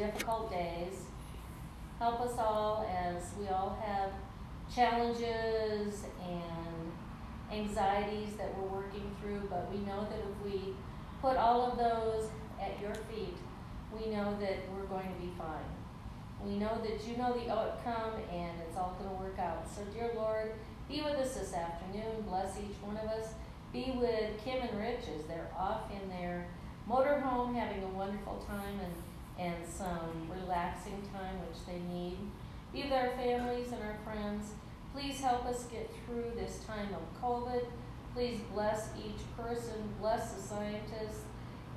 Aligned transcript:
difficult 0.00 0.50
days. 0.50 0.94
Help 1.98 2.22
us 2.22 2.38
all 2.38 2.88
as 2.90 3.22
we 3.38 3.48
all 3.48 3.78
have 3.84 4.10
challenges 4.74 6.04
and 6.26 6.92
anxieties 7.52 8.34
that 8.38 8.56
we're 8.56 8.80
working 8.80 9.14
through, 9.20 9.42
but 9.50 9.70
we 9.70 9.78
know 9.80 10.06
that 10.08 10.20
if 10.20 10.52
we 10.52 10.72
put 11.20 11.36
all 11.36 11.70
of 11.70 11.76
those 11.76 12.30
at 12.58 12.80
your 12.80 12.94
feet, 12.94 13.36
we 13.92 14.10
know 14.10 14.34
that 14.40 14.56
we're 14.72 14.86
going 14.86 15.06
to 15.06 15.20
be 15.20 15.30
fine. 15.36 15.68
We 16.42 16.56
know 16.56 16.80
that 16.82 17.06
you 17.06 17.18
know 17.18 17.34
the 17.34 17.52
outcome 17.52 18.12
and 18.32 18.52
it's 18.66 18.78
all 18.78 18.96
going 18.98 19.10
to 19.10 19.22
work 19.22 19.38
out. 19.38 19.68
So, 19.68 19.82
dear 19.92 20.12
Lord, 20.16 20.52
be 20.88 21.02
with 21.02 21.16
us 21.16 21.34
this 21.34 21.52
afternoon. 21.52 22.24
Bless 22.26 22.56
each 22.58 22.76
one 22.80 22.96
of 22.96 23.10
us. 23.10 23.34
Be 23.70 23.92
with 24.00 24.42
Kim 24.42 24.62
and 24.62 24.78
Rich 24.80 25.04
as 25.14 25.26
they're 25.26 25.50
off 25.58 25.82
in 25.92 26.08
their 26.08 26.46
motorhome 26.88 27.54
having 27.54 27.84
a 27.84 27.88
wonderful 27.88 28.42
time 28.48 28.80
and, 28.82 28.94
and 29.40 29.66
some 29.66 30.30
relaxing 30.30 31.02
time, 31.12 31.36
which 31.48 31.64
they 31.66 31.80
need. 31.92 32.18
Be 32.72 32.82
with 32.82 32.92
our 32.92 33.10
families 33.10 33.72
and 33.72 33.82
our 33.82 33.98
friends. 34.04 34.52
Please 34.94 35.20
help 35.20 35.46
us 35.46 35.64
get 35.64 35.90
through 36.04 36.32
this 36.36 36.60
time 36.66 36.88
of 36.94 37.22
COVID. 37.22 37.64
Please 38.14 38.40
bless 38.52 38.90
each 38.98 39.20
person, 39.36 39.94
bless 40.00 40.32
the 40.32 40.42
scientists, 40.42 41.22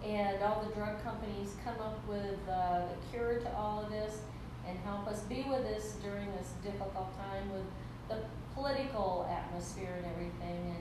and 0.04 0.44
all 0.44 0.64
the 0.68 0.76
drug 0.76 1.02
companies 1.04 1.56
come 1.64 1.80
up 1.80 2.06
with 2.08 2.40
uh, 2.50 2.82
a 2.92 2.96
cure 3.12 3.40
to 3.40 3.56
all 3.56 3.84
of 3.84 3.90
this 3.90 4.20
and 4.68 4.78
help 4.80 5.08
us 5.08 5.22
be 5.22 5.46
with 5.48 5.66
us 5.66 5.96
during 6.04 6.28
this 6.38 6.52
difficult 6.64 7.16
time 7.18 7.52
with 7.54 7.66
the 8.10 8.18
political 8.54 9.28
atmosphere 9.30 9.94
and 9.98 10.06
everything. 10.06 10.76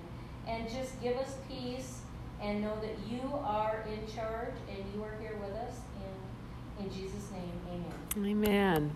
And, 0.47 0.63
and 0.63 0.71
just 0.71 1.01
give 1.03 1.17
us 1.17 1.37
peace 1.49 2.01
and 2.41 2.61
know 2.61 2.75
that 2.81 2.97
you 3.09 3.21
are 3.45 3.85
in 3.89 4.13
charge 4.15 4.55
and 4.69 4.79
you 4.95 5.03
are 5.03 5.15
here 5.21 5.39
with 5.41 5.55
us. 5.57 5.79
In, 6.83 6.91
Jesus' 6.91 7.31
name, 7.31 7.85
amen. 8.17 8.31
Amen. 8.31 8.91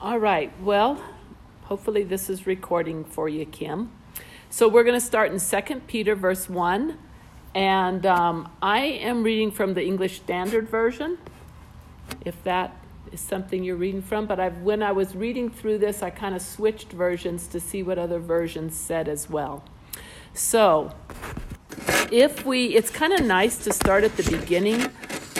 All 0.00 0.18
right. 0.18 0.52
Well, 0.60 1.00
hopefully 1.62 2.02
this 2.02 2.28
is 2.28 2.44
recording 2.44 3.04
for 3.04 3.28
you, 3.28 3.44
Kim. 3.46 3.92
So 4.50 4.66
we're 4.66 4.82
going 4.82 4.98
to 4.98 5.06
start 5.06 5.30
in 5.30 5.38
2 5.38 5.80
Peter, 5.86 6.16
verse 6.16 6.48
1. 6.48 6.98
And 7.54 8.04
um, 8.04 8.50
I 8.60 8.80
am 8.80 9.22
reading 9.22 9.52
from 9.52 9.74
the 9.74 9.84
English 9.84 10.16
Standard 10.16 10.68
Version, 10.68 11.18
if 12.24 12.42
that 12.42 12.76
is 13.12 13.20
something 13.20 13.62
you're 13.62 13.76
reading 13.76 14.02
from. 14.02 14.26
But 14.26 14.40
I've, 14.40 14.58
when 14.62 14.82
I 14.82 14.90
was 14.90 15.14
reading 15.14 15.50
through 15.50 15.78
this, 15.78 16.02
I 16.02 16.10
kind 16.10 16.34
of 16.34 16.42
switched 16.42 16.90
versions 16.90 17.46
to 17.48 17.60
see 17.60 17.84
what 17.84 17.98
other 17.98 18.18
versions 18.18 18.74
said 18.74 19.06
as 19.06 19.30
well. 19.30 19.62
So, 20.34 20.92
if 22.10 22.44
we, 22.44 22.74
it's 22.74 22.90
kind 22.90 23.12
of 23.12 23.24
nice 23.24 23.58
to 23.58 23.72
start 23.72 24.02
at 24.02 24.16
the 24.16 24.28
beginning 24.36 24.90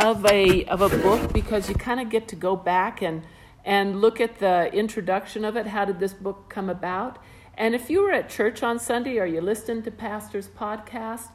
of 0.01 0.25
a 0.27 0.65
of 0.67 0.81
a 0.81 0.89
book 0.89 1.33
because 1.33 1.69
you 1.69 1.75
kind 1.75 2.01
of 2.01 2.09
get 2.09 2.29
to 2.29 2.37
go 2.37 2.57
back 2.57 3.03
and 3.03 3.23
and 3.65 4.01
look 4.01 4.21
at 4.21 4.39
the 4.39 4.73
introduction 4.73 5.45
of 5.45 5.57
it. 5.57 5.67
How 5.67 5.85
did 5.85 5.99
this 5.99 6.15
book 6.15 6.49
come 6.49 6.71
about? 6.71 7.19
And 7.57 7.75
if 7.75 7.91
you 7.91 8.03
were 8.03 8.13
at 8.13 8.29
church 8.29 8.63
on 8.63 8.79
Sunday 8.79 9.19
or 9.19 9.27
you 9.27 9.41
listened 9.41 9.85
to 9.85 9.91
Pastor's 9.91 10.49
podcast, 10.49 11.31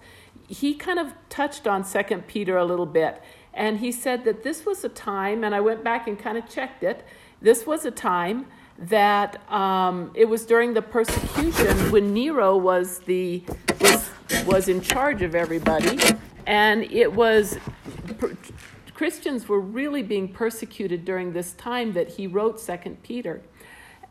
he 0.47 0.73
kind 0.73 0.97
of 0.97 1.13
touched 1.29 1.67
on 1.67 1.83
Second 1.83 2.27
Peter 2.27 2.57
a 2.57 2.65
little 2.65 2.85
bit, 2.85 3.21
and 3.53 3.79
he 3.79 3.91
said 3.91 4.23
that 4.25 4.43
this 4.43 4.65
was 4.65 4.83
a 4.83 4.89
time, 4.89 5.43
and 5.43 5.53
I 5.53 5.59
went 5.59 5.83
back 5.83 6.07
and 6.07 6.17
kind 6.17 6.37
of 6.37 6.49
checked 6.49 6.83
it. 6.83 7.05
This 7.41 7.67
was 7.67 7.85
a 7.85 7.91
time 7.91 8.47
that 8.79 9.49
um, 9.51 10.11
it 10.15 10.25
was 10.25 10.45
during 10.45 10.73
the 10.73 10.81
persecution 10.81 11.91
when 11.91 12.13
Nero 12.13 12.57
was 12.57 12.99
the 12.99 13.43
was, 13.81 14.09
was 14.45 14.67
in 14.69 14.81
charge 14.81 15.21
of 15.21 15.35
everybody, 15.35 15.99
and 16.47 16.83
it 16.83 17.13
was 17.13 17.57
Christians 18.93 19.49
were 19.49 19.59
really 19.59 20.03
being 20.03 20.27
persecuted 20.27 21.03
during 21.03 21.33
this 21.33 21.53
time 21.53 21.93
that 21.93 22.09
he 22.09 22.27
wrote 22.27 22.59
Second 22.59 23.01
Peter, 23.03 23.41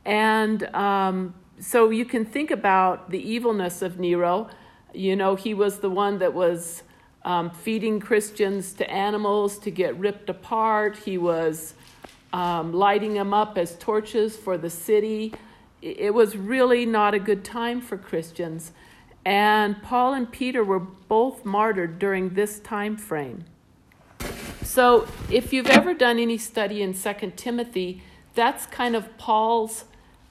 and 0.04 0.64
um, 0.74 1.34
so 1.60 1.90
you 1.90 2.04
can 2.04 2.24
think 2.24 2.50
about 2.50 3.10
the 3.10 3.20
evilness 3.20 3.82
of 3.82 3.98
Nero. 3.98 4.50
You 4.92 5.14
know, 5.14 5.36
he 5.36 5.54
was 5.54 5.78
the 5.78 5.90
one 5.90 6.18
that 6.18 6.34
was 6.34 6.82
um, 7.24 7.50
feeding 7.50 8.00
Christians 8.00 8.72
to 8.74 8.90
animals 8.90 9.58
to 9.60 9.70
get 9.70 9.96
ripped 9.98 10.28
apart. 10.28 10.96
He 10.98 11.18
was 11.18 11.74
um, 12.32 12.72
lighting 12.72 13.14
them 13.14 13.32
up 13.32 13.56
as 13.58 13.76
torches 13.76 14.36
for 14.36 14.58
the 14.58 14.70
city. 14.70 15.34
It 15.80 16.14
was 16.14 16.36
really 16.36 16.86
not 16.86 17.14
a 17.14 17.18
good 17.18 17.44
time 17.44 17.80
for 17.80 17.96
Christians. 17.96 18.72
And 19.24 19.80
Paul 19.82 20.14
and 20.14 20.30
Peter 20.30 20.64
were 20.64 20.80
both 20.80 21.44
martyred 21.44 21.98
during 21.98 22.30
this 22.30 22.58
time 22.60 22.96
frame. 22.96 23.44
So, 24.74 25.06
if 25.30 25.52
you've 25.52 25.66
ever 25.66 25.92
done 25.92 26.18
any 26.18 26.38
study 26.38 26.80
in 26.80 26.94
Second 26.94 27.36
Timothy, 27.36 28.00
that's 28.34 28.64
kind 28.64 28.96
of 28.96 29.18
Paul's. 29.18 29.84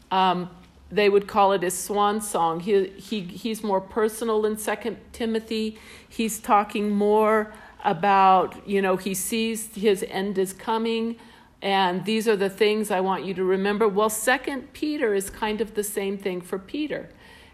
Um, 0.09 0.50
they 0.91 1.09
would 1.09 1.28
call 1.28 1.52
it 1.52 1.62
his 1.62 1.78
swan 1.78 2.22
song. 2.22 2.59
He, 2.59 2.88
he, 2.88 3.22
he's 3.22 3.63
more 3.63 3.80
personal 3.80 4.44
in 4.47 4.57
Second 4.57 4.97
Timothy. 5.13 5.78
He's 6.09 6.40
talking 6.40 6.90
more 6.90 7.53
about, 7.85 8.68
you 8.68 8.81
know, 8.81 8.97
he 8.97 9.13
sees 9.13 9.75
his 9.75 10.03
end 10.09 10.40
is 10.40 10.53
coming 10.53 11.18
and 11.62 12.03
these 12.06 12.28
are 12.28 12.35
the 12.35 12.50
things 12.50 12.90
I 12.90 13.00
want 13.00 13.24
you 13.24 13.35
to 13.35 13.44
remember. 13.44 13.88
Well, 13.88 14.09
Second 14.09 14.74
Peter 14.74 15.13
is 15.13 15.30
kind 15.30 15.62
of 15.62 15.75
the 15.75 15.84
same 15.84 16.18
thing 16.18 16.41
for 16.41 16.57
Peter. 16.57 17.12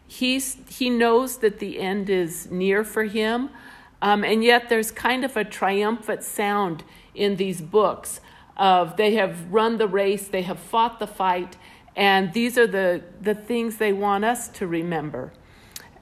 He's 0.07 0.55
he 0.69 0.89
knows 0.89 1.39
that 1.39 1.59
the 1.59 1.79
end 1.81 2.09
is 2.09 2.49
near 2.49 2.85
for 2.85 3.03
him, 3.03 3.49
um, 4.01 4.23
and 4.23 4.43
yet 4.43 4.69
there's 4.69 4.91
kind 4.91 5.23
of 5.23 5.35
a 5.35 5.43
triumphant 5.43 6.23
sound 6.23 6.83
in 7.15 7.35
these 7.35 7.61
books 7.61 8.19
of 8.55 8.97
they 8.97 9.15
have 9.15 9.51
run 9.51 9.77
the 9.77 9.87
race, 9.87 10.27
they 10.27 10.43
have 10.43 10.59
fought 10.59 10.99
the 10.99 11.07
fight, 11.07 11.57
and 11.95 12.33
these 12.33 12.57
are 12.57 12.67
the 12.67 13.03
the 13.21 13.35
things 13.35 13.77
they 13.77 13.93
want 13.93 14.23
us 14.25 14.47
to 14.49 14.67
remember. 14.67 15.33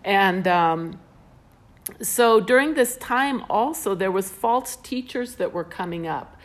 And 0.03 0.47
um, 0.47 1.00
so 2.01 2.39
during 2.39 2.73
this 2.73 2.97
time, 2.97 3.44
also 3.50 3.95
there 3.95 4.12
was 4.12 4.29
false 4.29 4.75
teachers 4.75 5.35
that 5.35 5.53
were 5.53 5.63
coming 5.63 6.07
up 6.07 6.35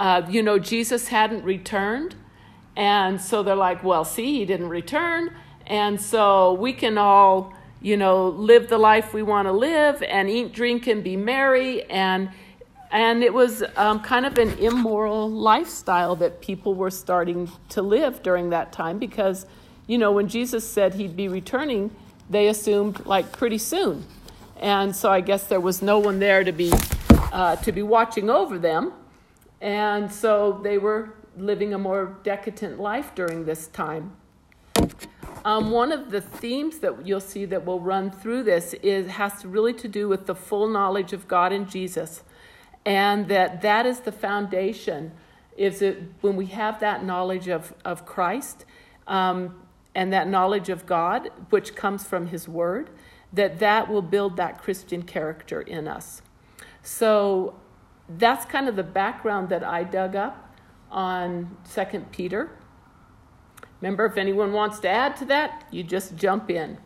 uh, 0.00 0.26
you 0.30 0.42
know, 0.42 0.58
Jesus 0.58 1.08
hadn't 1.08 1.44
returned. 1.44 2.14
And 2.74 3.20
so 3.20 3.42
they're 3.42 3.54
like, 3.54 3.84
well, 3.84 4.06
see, 4.06 4.38
he 4.38 4.46
didn't 4.46 4.70
return. 4.70 5.36
And 5.66 6.00
so 6.00 6.54
we 6.54 6.72
can 6.72 6.96
all, 6.96 7.52
you 7.82 7.96
know, 7.96 8.28
live 8.28 8.68
the 8.68 8.78
life 8.78 9.14
we 9.14 9.22
want 9.22 9.46
to 9.46 9.52
live 9.52 10.02
and 10.02 10.28
eat, 10.28 10.52
drink, 10.52 10.86
and 10.86 11.02
be 11.02 11.16
merry. 11.16 11.84
And, 11.84 12.30
and 12.90 13.22
it 13.22 13.32
was 13.32 13.62
um, 13.76 14.00
kind 14.00 14.26
of 14.26 14.36
an 14.38 14.50
immoral 14.58 15.30
lifestyle 15.30 16.16
that 16.16 16.40
people 16.40 16.74
were 16.74 16.90
starting 16.90 17.50
to 17.70 17.82
live 17.82 18.22
during 18.22 18.50
that 18.50 18.72
time 18.72 18.98
because, 18.98 19.46
you 19.86 19.96
know, 19.96 20.12
when 20.12 20.28
Jesus 20.28 20.68
said 20.68 20.94
he'd 20.94 21.16
be 21.16 21.28
returning, 21.28 21.94
they 22.28 22.48
assumed 22.48 23.04
like 23.06 23.32
pretty 23.32 23.58
soon. 23.58 24.04
And 24.58 24.94
so 24.94 25.10
I 25.10 25.22
guess 25.22 25.46
there 25.46 25.60
was 25.60 25.80
no 25.80 25.98
one 25.98 26.18
there 26.18 26.44
to 26.44 26.52
be, 26.52 26.70
uh, 27.32 27.56
to 27.56 27.72
be 27.72 27.82
watching 27.82 28.28
over 28.28 28.58
them. 28.58 28.92
And 29.62 30.12
so 30.12 30.60
they 30.62 30.76
were 30.76 31.14
living 31.36 31.72
a 31.72 31.78
more 31.78 32.18
decadent 32.22 32.78
life 32.78 33.14
during 33.14 33.46
this 33.46 33.68
time. 33.68 34.12
Um, 35.44 35.70
one 35.70 35.90
of 35.90 36.10
the 36.10 36.20
themes 36.20 36.80
that 36.80 37.06
you'll 37.06 37.20
see 37.20 37.46
that 37.46 37.64
will 37.64 37.80
run 37.80 38.10
through 38.10 38.42
this 38.42 38.74
is 38.82 39.06
has 39.12 39.44
really 39.44 39.72
to 39.74 39.88
do 39.88 40.06
with 40.08 40.26
the 40.26 40.34
full 40.34 40.68
knowledge 40.68 41.12
of 41.12 41.26
God 41.26 41.52
and 41.52 41.68
Jesus, 41.68 42.22
and 42.84 43.28
that 43.28 43.62
that 43.62 43.86
is 43.86 44.00
the 44.00 44.12
foundation. 44.12 45.12
Is 45.56 45.82
it 45.82 46.02
when 46.20 46.36
we 46.36 46.46
have 46.46 46.80
that 46.80 47.04
knowledge 47.04 47.48
of 47.48 47.72
of 47.84 48.04
Christ 48.04 48.66
um, 49.06 49.62
and 49.94 50.12
that 50.12 50.28
knowledge 50.28 50.68
of 50.68 50.84
God, 50.84 51.30
which 51.48 51.74
comes 51.74 52.04
from 52.04 52.26
His 52.26 52.46
Word, 52.46 52.90
that 53.32 53.58
that 53.60 53.88
will 53.88 54.02
build 54.02 54.36
that 54.36 54.60
Christian 54.60 55.02
character 55.02 55.62
in 55.62 55.88
us. 55.88 56.20
So 56.82 57.54
that's 58.08 58.44
kind 58.44 58.68
of 58.68 58.76
the 58.76 58.82
background 58.82 59.48
that 59.50 59.64
I 59.64 59.84
dug 59.84 60.16
up 60.16 60.54
on 60.90 61.56
Second 61.64 62.10
Peter. 62.12 62.50
Remember, 63.80 64.06
if 64.06 64.16
anyone 64.16 64.52
wants 64.52 64.78
to 64.80 64.88
add 64.88 65.16
to 65.16 65.24
that, 65.26 65.66
you 65.70 65.82
just 65.82 66.16
jump 66.16 66.50
in. 66.50 66.78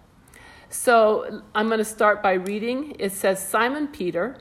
So 0.68 1.42
I'm 1.54 1.66
going 1.66 1.78
to 1.78 1.84
start 1.84 2.22
by 2.22 2.32
reading. 2.32 2.96
It 2.98 3.12
says, 3.12 3.46
Simon 3.46 3.88
Peter, 3.88 4.36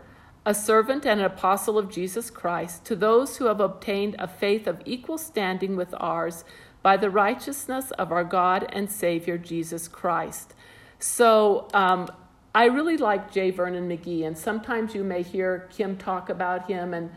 a 0.46 0.54
servant 0.54 1.06
and 1.06 1.20
an 1.20 1.26
apostle 1.26 1.78
of 1.78 1.92
Jesus 1.92 2.30
Christ, 2.30 2.86
to 2.86 2.96
those 2.96 3.38
who 3.38 3.46
have 3.46 3.60
obtained 3.60 4.16
a 4.20 4.28
faith 4.28 4.68
of 4.68 4.82
equal 4.86 5.18
standing 5.18 5.76
with 5.76 5.94
ours 5.98 6.44
by 6.82 6.98
the 6.98 7.10
righteousness 7.10 7.92
of 7.92 8.12
our 8.12 8.24
God 8.24 8.68
and 8.74 8.92
Savior 8.92 9.38
Jesus 9.38 9.88
Christ. 9.88 10.54
So 11.00 11.68
um, 11.74 12.10
I 12.54 12.66
really 12.66 12.98
like 12.98 13.32
J. 13.32 13.52
Vernon 13.52 13.90
McGee, 13.90 14.26
and 14.26 14.38
sometimes 14.38 14.94
you 14.94 15.04
may 15.04 15.24
hear 15.24 15.70
Kim 15.72 15.98
talk 15.98 16.30
about 16.30 16.70
him, 16.70 16.94
and 16.94 17.10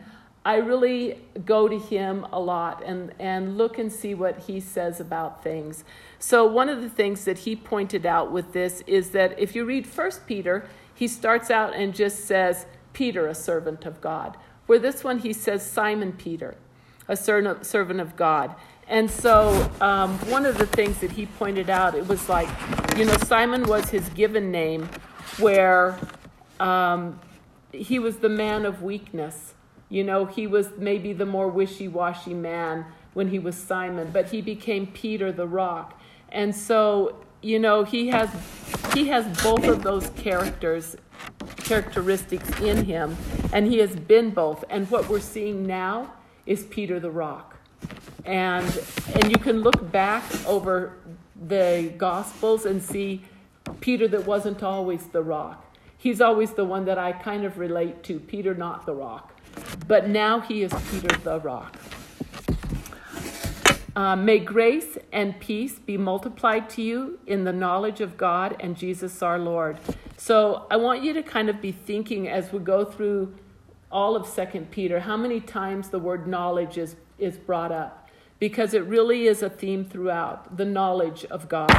I 0.46 0.58
really 0.58 1.18
go 1.44 1.66
to 1.66 1.76
him 1.76 2.24
a 2.32 2.38
lot 2.38 2.80
and, 2.86 3.12
and 3.18 3.58
look 3.58 3.80
and 3.80 3.90
see 3.90 4.14
what 4.14 4.44
he 4.46 4.60
says 4.60 5.00
about 5.00 5.42
things. 5.42 5.82
So, 6.20 6.46
one 6.46 6.68
of 6.68 6.82
the 6.82 6.88
things 6.88 7.24
that 7.24 7.38
he 7.38 7.56
pointed 7.56 8.06
out 8.06 8.30
with 8.30 8.52
this 8.52 8.80
is 8.86 9.10
that 9.10 9.36
if 9.40 9.56
you 9.56 9.64
read 9.64 9.88
First 9.88 10.24
Peter, 10.24 10.68
he 10.94 11.08
starts 11.08 11.50
out 11.50 11.74
and 11.74 11.92
just 11.92 12.26
says, 12.26 12.66
Peter, 12.92 13.26
a 13.26 13.34
servant 13.34 13.86
of 13.86 14.00
God. 14.00 14.36
Where 14.66 14.78
this 14.78 15.02
one, 15.02 15.18
he 15.18 15.32
says, 15.32 15.68
Simon 15.68 16.12
Peter. 16.12 16.54
a 17.08 17.16
servant 17.16 18.00
of 18.00 18.14
God. 18.14 18.54
And 18.86 19.10
so, 19.10 19.68
um, 19.80 20.16
one 20.30 20.46
of 20.46 20.58
the 20.58 20.66
things 20.66 21.00
that 21.00 21.10
he 21.10 21.26
pointed 21.26 21.68
out, 21.68 21.96
it 21.96 22.06
was 22.06 22.28
like, 22.28 22.48
you 22.96 23.04
know, 23.04 23.16
Simon 23.24 23.64
was 23.64 23.90
his 23.90 24.08
given 24.10 24.52
name, 24.52 24.88
where 25.40 25.98
um, 26.60 27.18
he 27.72 27.98
was 27.98 28.18
the 28.18 28.28
man 28.28 28.64
of 28.64 28.80
weakness. 28.80 29.54
You 29.88 30.04
know, 30.04 30.24
he 30.24 30.46
was 30.46 30.70
maybe 30.76 31.12
the 31.12 31.26
more 31.26 31.48
wishy 31.48 31.88
washy 31.88 32.34
man 32.34 32.86
when 33.14 33.28
he 33.28 33.38
was 33.38 33.56
Simon, 33.56 34.10
but 34.12 34.30
he 34.30 34.42
became 34.42 34.86
Peter 34.88 35.32
the 35.32 35.46
rock. 35.46 36.00
And 36.30 36.54
so, 36.54 37.16
you 37.40 37.58
know, 37.58 37.84
he 37.84 38.08
has 38.08 38.30
he 38.92 39.08
has 39.08 39.24
both 39.42 39.64
of 39.64 39.82
those 39.82 40.10
characters 40.10 40.96
characteristics 41.58 42.48
in 42.60 42.84
him, 42.84 43.16
and 43.52 43.66
he 43.66 43.78
has 43.78 43.94
been 43.96 44.30
both. 44.30 44.64
And 44.70 44.90
what 44.90 45.08
we're 45.08 45.20
seeing 45.20 45.66
now 45.66 46.12
is 46.46 46.64
Peter 46.64 46.98
the 46.98 47.10
rock. 47.10 47.56
And 48.24 48.66
and 49.14 49.30
you 49.30 49.38
can 49.38 49.60
look 49.60 49.92
back 49.92 50.24
over 50.46 50.98
the 51.48 51.92
gospels 51.96 52.66
and 52.66 52.82
see 52.82 53.22
Peter 53.80 54.08
that 54.08 54.26
wasn't 54.26 54.62
always 54.62 55.06
the 55.06 55.22
rock. 55.22 55.64
He's 55.98 56.20
always 56.20 56.52
the 56.52 56.64
one 56.64 56.84
that 56.86 56.98
I 56.98 57.12
kind 57.12 57.44
of 57.44 57.58
relate 57.58 58.02
to, 58.04 58.20
Peter 58.20 58.54
not 58.54 58.86
the 58.86 58.94
rock. 58.94 59.35
But 59.88 60.08
now 60.08 60.40
he 60.40 60.62
is 60.62 60.72
Peter 60.90 61.16
the 61.18 61.40
rock. 61.40 61.76
Uh, 63.96 64.14
may 64.14 64.38
grace 64.38 64.98
and 65.10 65.40
peace 65.40 65.78
be 65.78 65.96
multiplied 65.96 66.68
to 66.68 66.82
you 66.82 67.18
in 67.26 67.44
the 67.44 67.52
knowledge 67.52 68.02
of 68.02 68.18
God 68.18 68.54
and 68.60 68.76
Jesus 68.76 69.22
our 69.22 69.38
Lord. 69.38 69.78
So 70.18 70.66
I 70.70 70.76
want 70.76 71.02
you 71.02 71.14
to 71.14 71.22
kind 71.22 71.48
of 71.48 71.62
be 71.62 71.72
thinking 71.72 72.28
as 72.28 72.52
we 72.52 72.58
go 72.58 72.84
through 72.84 73.34
all 73.90 74.14
of 74.14 74.26
Second 74.26 74.70
Peter, 74.70 75.00
how 75.00 75.16
many 75.16 75.40
times 75.40 75.88
the 75.88 75.98
word 75.98 76.26
knowledge 76.26 76.76
is, 76.76 76.96
is 77.18 77.38
brought 77.38 77.72
up. 77.72 78.10
Because 78.38 78.74
it 78.74 78.84
really 78.84 79.26
is 79.28 79.42
a 79.42 79.48
theme 79.48 79.82
throughout 79.82 80.58
the 80.58 80.66
knowledge 80.66 81.24
of 81.26 81.48
God. 81.48 81.70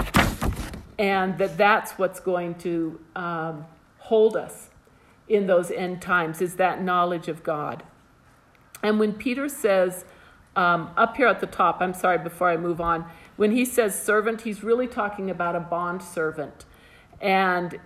And 0.97 1.37
that 1.37 1.55
that's 1.55 1.91
what's 1.99 2.19
going 2.19 2.55
to 2.55 2.99
um, 3.15 3.65
hold 3.99 4.35
us 4.35 4.66
in 5.27 5.47
those 5.47 5.71
end 5.71 6.01
times, 6.01 6.41
is 6.41 6.55
that 6.55 6.81
knowledge 6.81 7.27
of 7.27 7.43
God. 7.43 7.83
And 8.83 8.99
when 8.99 9.13
Peter 9.13 9.49
says, 9.49 10.05
um, 10.55 10.91
up 10.97 11.17
here 11.17 11.27
at 11.27 11.39
the 11.39 11.47
top, 11.47 11.81
I'm 11.81 11.93
sorry, 11.93 12.17
before 12.17 12.49
I 12.49 12.57
move 12.57 12.81
on, 12.81 13.05
when 13.35 13.51
he 13.51 13.65
says 13.65 14.01
servant, 14.01 14.41
he's 14.41 14.63
really 14.63 14.87
talking 14.87 15.29
about 15.29 15.55
a 15.55 15.59
bond 15.59 16.01
servant. 16.01 16.65
And, 17.21 17.79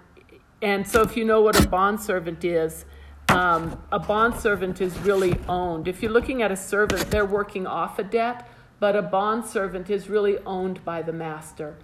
and 0.62 0.88
so 0.88 1.02
if 1.02 1.18
you 1.18 1.26
know 1.26 1.42
what 1.42 1.64
a 1.64 1.68
bond 1.68 2.00
servant 2.00 2.46
is, 2.46 2.86
um, 3.30 3.82
a 3.92 4.00
bond 4.00 4.36
servant 4.36 4.82
is 4.82 4.98
really 5.00 5.38
owned. 5.48 5.88
If 5.88 6.02
you're 6.02 6.12
looking 6.12 6.42
at 6.42 6.52
a 6.52 6.56
servant, 6.56 7.10
they're 7.12 7.26
working 7.26 7.66
off 7.66 8.00
a 8.00 8.04
debt, 8.04 8.48
but 8.80 8.96
a 8.96 9.02
bond 9.02 9.46
servant 9.46 9.90
is 9.90 10.10
really 10.10 10.38
owned 10.40 10.84
by 10.84 11.02
the 11.02 11.14
master. 11.14 11.78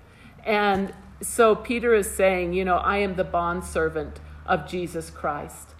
And 0.45 0.93
so 1.21 1.55
Peter 1.55 1.93
is 1.93 2.09
saying, 2.09 2.53
you 2.53 2.65
know, 2.65 2.77
I 2.77 2.97
am 2.97 3.15
the 3.15 3.23
bond 3.23 3.63
servant 3.63 4.19
of 4.47 4.67
Jesus 4.67 5.09
Christ. 5.09 5.75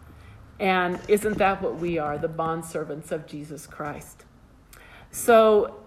And 0.59 0.99
isn't 1.07 1.37
that 1.37 1.61
what 1.61 1.77
we 1.77 1.97
are, 1.97 2.17
the 2.17 2.27
bond 2.27 2.65
servants 2.65 3.11
of 3.11 3.27
Jesus 3.27 3.67
Christ? 3.67 4.25
So 5.11 5.83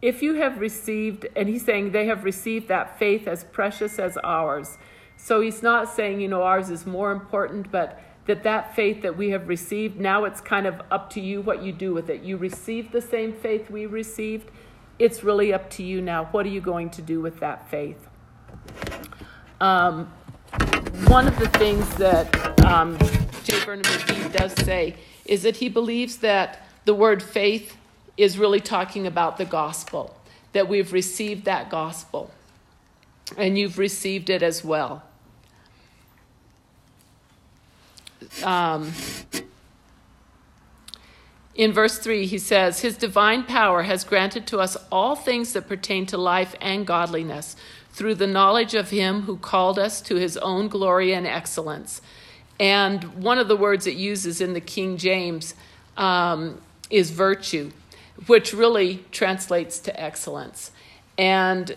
if 0.00 0.22
you 0.22 0.34
have 0.34 0.60
received, 0.60 1.26
and 1.34 1.48
he's 1.48 1.64
saying 1.64 1.92
they 1.92 2.06
have 2.06 2.24
received 2.24 2.68
that 2.68 2.98
faith 2.98 3.26
as 3.26 3.44
precious 3.44 3.98
as 3.98 4.16
ours. 4.22 4.78
So 5.16 5.40
he's 5.40 5.62
not 5.62 5.92
saying, 5.92 6.20
you 6.20 6.28
know, 6.28 6.42
ours 6.42 6.70
is 6.70 6.86
more 6.86 7.10
important, 7.10 7.72
but 7.72 8.00
that 8.26 8.42
that 8.44 8.76
faith 8.76 9.02
that 9.02 9.16
we 9.16 9.30
have 9.30 9.48
received, 9.48 9.98
now 9.98 10.24
it's 10.24 10.40
kind 10.40 10.66
of 10.66 10.80
up 10.90 11.10
to 11.10 11.20
you 11.20 11.40
what 11.40 11.62
you 11.62 11.72
do 11.72 11.94
with 11.94 12.10
it. 12.10 12.22
You 12.22 12.36
received 12.36 12.92
the 12.92 13.00
same 13.00 13.32
faith 13.32 13.70
we 13.70 13.86
received. 13.86 14.50
It's 14.98 15.24
really 15.24 15.52
up 15.52 15.70
to 15.70 15.82
you 15.82 16.00
now. 16.00 16.26
What 16.26 16.46
are 16.46 16.50
you 16.50 16.60
going 16.60 16.90
to 16.90 17.02
do 17.02 17.20
with 17.20 17.40
that 17.40 17.68
faith? 17.70 18.08
Um, 19.60 20.12
one 21.06 21.28
of 21.28 21.38
the 21.38 21.48
things 21.48 21.88
that 21.96 22.60
um, 22.64 22.98
J. 23.44 23.58
Vernon 23.60 23.84
McGee 23.84 24.32
does 24.32 24.52
say 24.64 24.96
is 25.24 25.42
that 25.42 25.56
he 25.56 25.68
believes 25.68 26.18
that 26.18 26.66
the 26.84 26.94
word 26.94 27.22
faith 27.22 27.76
is 28.16 28.38
really 28.38 28.60
talking 28.60 29.06
about 29.06 29.36
the 29.36 29.44
gospel, 29.44 30.16
that 30.52 30.68
we've 30.68 30.92
received 30.92 31.44
that 31.44 31.70
gospel, 31.70 32.30
and 33.36 33.56
you've 33.58 33.78
received 33.78 34.28
it 34.28 34.42
as 34.42 34.64
well. 34.64 35.04
Um, 38.42 38.92
in 41.54 41.72
verse 41.72 41.98
3, 41.98 42.26
he 42.26 42.38
says, 42.38 42.80
His 42.80 42.96
divine 42.96 43.44
power 43.44 43.82
has 43.82 44.04
granted 44.04 44.46
to 44.48 44.58
us 44.58 44.76
all 44.90 45.14
things 45.14 45.52
that 45.52 45.68
pertain 45.68 46.06
to 46.06 46.18
life 46.18 46.54
and 46.60 46.86
godliness 46.86 47.56
through 47.98 48.14
the 48.14 48.28
knowledge 48.28 48.74
of 48.74 48.90
Him 48.90 49.22
who 49.22 49.36
called 49.36 49.76
us 49.76 50.00
to 50.02 50.14
His 50.14 50.36
own 50.36 50.68
glory 50.68 51.12
and 51.12 51.26
excellence. 51.26 52.00
And 52.60 53.02
one 53.22 53.38
of 53.38 53.48
the 53.48 53.56
words 53.56 53.88
it 53.88 53.96
uses 53.96 54.40
in 54.40 54.52
the 54.52 54.60
King 54.60 54.96
James 54.96 55.56
um, 55.96 56.60
is 56.90 57.10
virtue, 57.10 57.72
which 58.26 58.52
really 58.52 59.04
translates 59.10 59.80
to 59.80 60.00
excellence. 60.00 60.70
And 61.18 61.76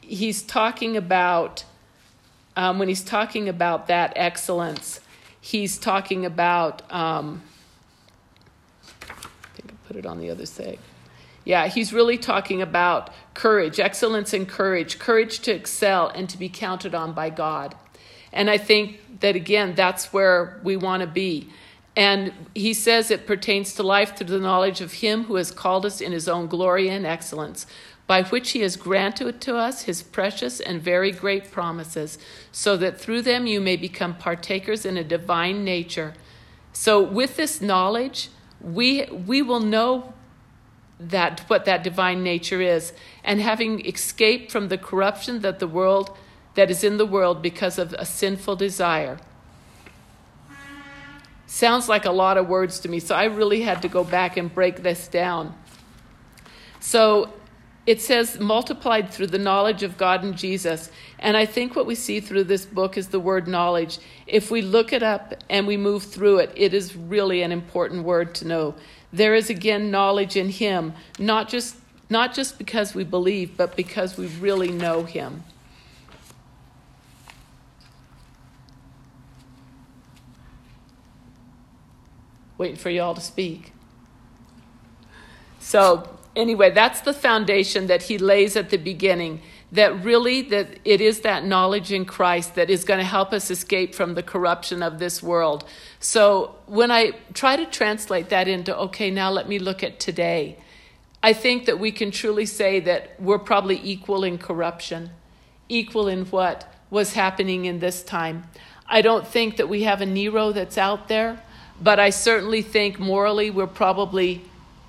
he's 0.00 0.42
talking 0.42 0.96
about, 0.96 1.64
um, 2.56 2.80
when 2.80 2.88
he's 2.88 3.04
talking 3.04 3.48
about 3.48 3.86
that 3.86 4.12
excellence, 4.16 4.98
he's 5.40 5.78
talking 5.78 6.26
about, 6.26 6.82
um, 6.92 7.40
I 8.90 9.14
think 9.54 9.70
I 9.70 9.74
put 9.86 9.96
it 9.96 10.06
on 10.06 10.18
the 10.18 10.30
other 10.30 10.46
side. 10.46 10.80
Yeah, 11.44 11.66
he's 11.68 11.92
really 11.92 12.16
talking 12.16 12.62
about 12.62 13.10
courage, 13.34 13.78
excellence 13.78 14.32
and 14.32 14.48
courage, 14.48 14.98
courage 14.98 15.40
to 15.40 15.52
excel 15.52 16.08
and 16.08 16.28
to 16.30 16.38
be 16.38 16.48
counted 16.48 16.94
on 16.94 17.12
by 17.12 17.30
God. 17.30 17.74
And 18.32 18.50
I 18.50 18.58
think 18.58 19.20
that, 19.20 19.36
again, 19.36 19.74
that's 19.74 20.12
where 20.12 20.60
we 20.64 20.76
want 20.76 21.02
to 21.02 21.06
be. 21.06 21.48
And 21.96 22.32
he 22.54 22.74
says 22.74 23.10
it 23.10 23.26
pertains 23.26 23.74
to 23.74 23.82
life 23.82 24.16
through 24.16 24.26
the 24.26 24.40
knowledge 24.40 24.80
of 24.80 24.94
him 24.94 25.24
who 25.24 25.36
has 25.36 25.50
called 25.50 25.86
us 25.86 26.00
in 26.00 26.12
his 26.12 26.28
own 26.28 26.48
glory 26.48 26.88
and 26.88 27.06
excellence, 27.06 27.66
by 28.06 28.22
which 28.24 28.50
he 28.50 28.60
has 28.60 28.76
granted 28.76 29.40
to 29.42 29.56
us 29.56 29.82
his 29.82 30.02
precious 30.02 30.60
and 30.60 30.82
very 30.82 31.12
great 31.12 31.50
promises, 31.50 32.18
so 32.50 32.76
that 32.76 33.00
through 33.00 33.22
them 33.22 33.46
you 33.46 33.60
may 33.60 33.76
become 33.76 34.16
partakers 34.16 34.84
in 34.84 34.96
a 34.96 35.04
divine 35.04 35.64
nature. 35.64 36.14
So 36.72 37.00
with 37.00 37.36
this 37.36 37.60
knowledge, 37.60 38.30
we 38.60 39.04
we 39.04 39.42
will 39.42 39.60
know 39.60 40.14
that 41.10 41.40
what 41.48 41.64
that 41.64 41.82
divine 41.82 42.22
nature 42.22 42.60
is, 42.60 42.92
and 43.22 43.40
having 43.40 43.84
escaped 43.86 44.50
from 44.50 44.68
the 44.68 44.78
corruption 44.78 45.40
that 45.40 45.58
the 45.58 45.68
world 45.68 46.16
that 46.54 46.70
is 46.70 46.84
in 46.84 46.96
the 46.96 47.06
world 47.06 47.42
because 47.42 47.78
of 47.78 47.92
a 47.94 48.06
sinful 48.06 48.56
desire 48.56 49.18
Sounds 51.54 51.88
like 51.88 52.04
a 52.04 52.10
lot 52.10 52.36
of 52.36 52.48
words 52.48 52.80
to 52.80 52.88
me, 52.88 52.98
so 52.98 53.14
I 53.14 53.26
really 53.26 53.62
had 53.62 53.80
to 53.82 53.88
go 53.88 54.02
back 54.02 54.36
and 54.36 54.52
break 54.52 54.82
this 54.82 55.06
down. 55.06 55.54
So 56.80 57.32
it 57.86 58.00
says 58.00 58.40
multiplied 58.40 59.10
through 59.10 59.28
the 59.28 59.38
knowledge 59.38 59.84
of 59.84 59.96
God 59.96 60.24
and 60.24 60.36
Jesus. 60.36 60.90
And 61.20 61.36
I 61.36 61.46
think 61.46 61.76
what 61.76 61.86
we 61.86 61.94
see 61.94 62.18
through 62.18 62.44
this 62.44 62.66
book 62.66 62.98
is 62.98 63.06
the 63.06 63.20
word 63.20 63.46
knowledge. 63.46 64.00
If 64.26 64.50
we 64.50 64.62
look 64.62 64.92
it 64.92 65.04
up 65.04 65.32
and 65.48 65.64
we 65.64 65.76
move 65.76 66.02
through 66.02 66.38
it, 66.38 66.50
it 66.56 66.74
is 66.74 66.96
really 66.96 67.42
an 67.42 67.52
important 67.52 68.02
word 68.02 68.34
to 68.34 68.48
know. 68.48 68.74
There 69.14 69.36
is 69.36 69.48
again 69.48 69.92
knowledge 69.92 70.34
in 70.34 70.48
him, 70.48 70.92
not 71.20 71.48
just 71.48 71.76
not 72.10 72.34
just 72.34 72.58
because 72.58 72.94
we 72.94 73.04
believe, 73.04 73.56
but 73.56 73.76
because 73.76 74.16
we 74.18 74.26
really 74.26 74.72
know 74.72 75.04
him. 75.04 75.44
waiting 82.56 82.76
for 82.76 82.88
you 82.88 83.02
all 83.02 83.14
to 83.14 83.20
speak. 83.20 83.72
So, 85.58 86.08
anyway, 86.36 86.70
that's 86.70 87.00
the 87.00 87.12
foundation 87.12 87.88
that 87.88 88.04
he 88.04 88.16
lays 88.16 88.54
at 88.56 88.70
the 88.70 88.76
beginning 88.76 89.42
that 89.74 90.04
really 90.04 90.42
that 90.42 90.78
it 90.84 91.00
is 91.00 91.20
that 91.20 91.44
knowledge 91.44 91.92
in 91.92 92.04
Christ 92.04 92.54
that 92.56 92.70
is 92.70 92.84
going 92.84 92.98
to 92.98 93.04
help 93.04 93.32
us 93.32 93.50
escape 93.50 93.94
from 93.94 94.14
the 94.14 94.22
corruption 94.22 94.82
of 94.82 94.98
this 94.98 95.22
world. 95.22 95.64
So, 96.00 96.56
when 96.66 96.90
I 96.90 97.12
try 97.32 97.56
to 97.56 97.66
translate 97.66 98.28
that 98.30 98.48
into 98.48 98.76
okay, 98.76 99.10
now 99.10 99.30
let 99.30 99.48
me 99.48 99.58
look 99.58 99.82
at 99.82 100.00
today. 100.00 100.58
I 101.22 101.32
think 101.32 101.66
that 101.66 101.78
we 101.78 101.92
can 101.92 102.10
truly 102.10 102.46
say 102.46 102.80
that 102.80 103.20
we're 103.20 103.38
probably 103.38 103.80
equal 103.82 104.24
in 104.24 104.38
corruption, 104.38 105.10
equal 105.68 106.08
in 106.08 106.26
what 106.26 106.72
was 106.90 107.14
happening 107.14 107.64
in 107.64 107.80
this 107.80 108.02
time. 108.02 108.44
I 108.86 109.00
don't 109.02 109.26
think 109.26 109.56
that 109.56 109.68
we 109.68 109.84
have 109.84 110.00
a 110.00 110.06
Nero 110.06 110.52
that's 110.52 110.76
out 110.76 111.08
there. 111.08 111.42
But 111.80 111.98
I 111.98 112.10
certainly 112.10 112.62
think 112.62 112.98
morally 112.98 113.50
we're 113.50 113.66
probably, 113.66 114.42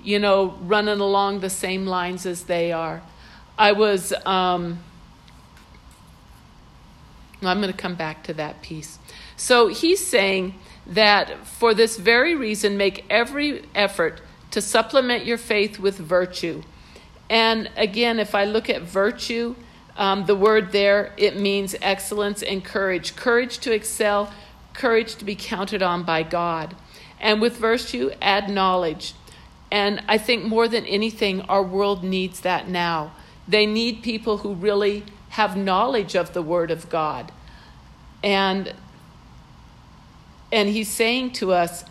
you 0.03 0.19
know, 0.19 0.57
running 0.61 0.99
along 0.99 1.39
the 1.39 1.49
same 1.49 1.85
lines 1.85 2.25
as 2.25 2.43
they 2.43 2.71
are. 2.71 3.01
I 3.57 3.71
was, 3.71 4.13
um, 4.25 4.79
I'm 7.41 7.61
going 7.61 7.71
to 7.71 7.77
come 7.77 7.95
back 7.95 8.23
to 8.23 8.33
that 8.33 8.61
piece. 8.61 8.99
So 9.37 9.67
he's 9.67 10.05
saying 10.05 10.55
that 10.87 11.47
for 11.47 11.73
this 11.73 11.97
very 11.97 12.35
reason, 12.35 12.77
make 12.77 13.05
every 13.09 13.65
effort 13.73 14.21
to 14.51 14.61
supplement 14.61 15.25
your 15.25 15.37
faith 15.37 15.79
with 15.79 15.97
virtue. 15.97 16.63
And 17.29 17.69
again, 17.75 18.19
if 18.19 18.35
I 18.35 18.45
look 18.45 18.69
at 18.69 18.81
virtue, 18.81 19.55
um, 19.97 20.25
the 20.25 20.35
word 20.35 20.71
there, 20.71 21.13
it 21.17 21.39
means 21.39 21.75
excellence 21.81 22.43
and 22.43 22.63
courage. 22.63 23.15
Courage 23.15 23.59
to 23.59 23.73
excel, 23.73 24.33
courage 24.73 25.15
to 25.15 25.25
be 25.25 25.35
counted 25.35 25.81
on 25.81 26.03
by 26.03 26.23
God. 26.23 26.75
And 27.19 27.41
with 27.41 27.57
virtue, 27.57 28.11
add 28.21 28.49
knowledge. 28.49 29.13
And 29.71 30.03
I 30.07 30.17
think 30.17 30.43
more 30.43 30.67
than 30.67 30.85
anything, 30.85 31.41
our 31.41 31.63
world 31.63 32.03
needs 32.03 32.41
that 32.41 32.67
now. 32.69 33.13
They 33.47 33.65
need 33.65 34.01
people 34.01 34.37
who 34.39 34.53
really 34.53 35.03
have 35.29 35.55
knowledge 35.57 36.15
of 36.15 36.33
the 36.33 36.41
Word 36.41 36.71
of 36.71 36.89
God. 36.89 37.31
And, 38.23 38.73
and 40.51 40.69
He's 40.69 40.89
saying 40.89 41.31
to 41.33 41.53
us, 41.53 41.83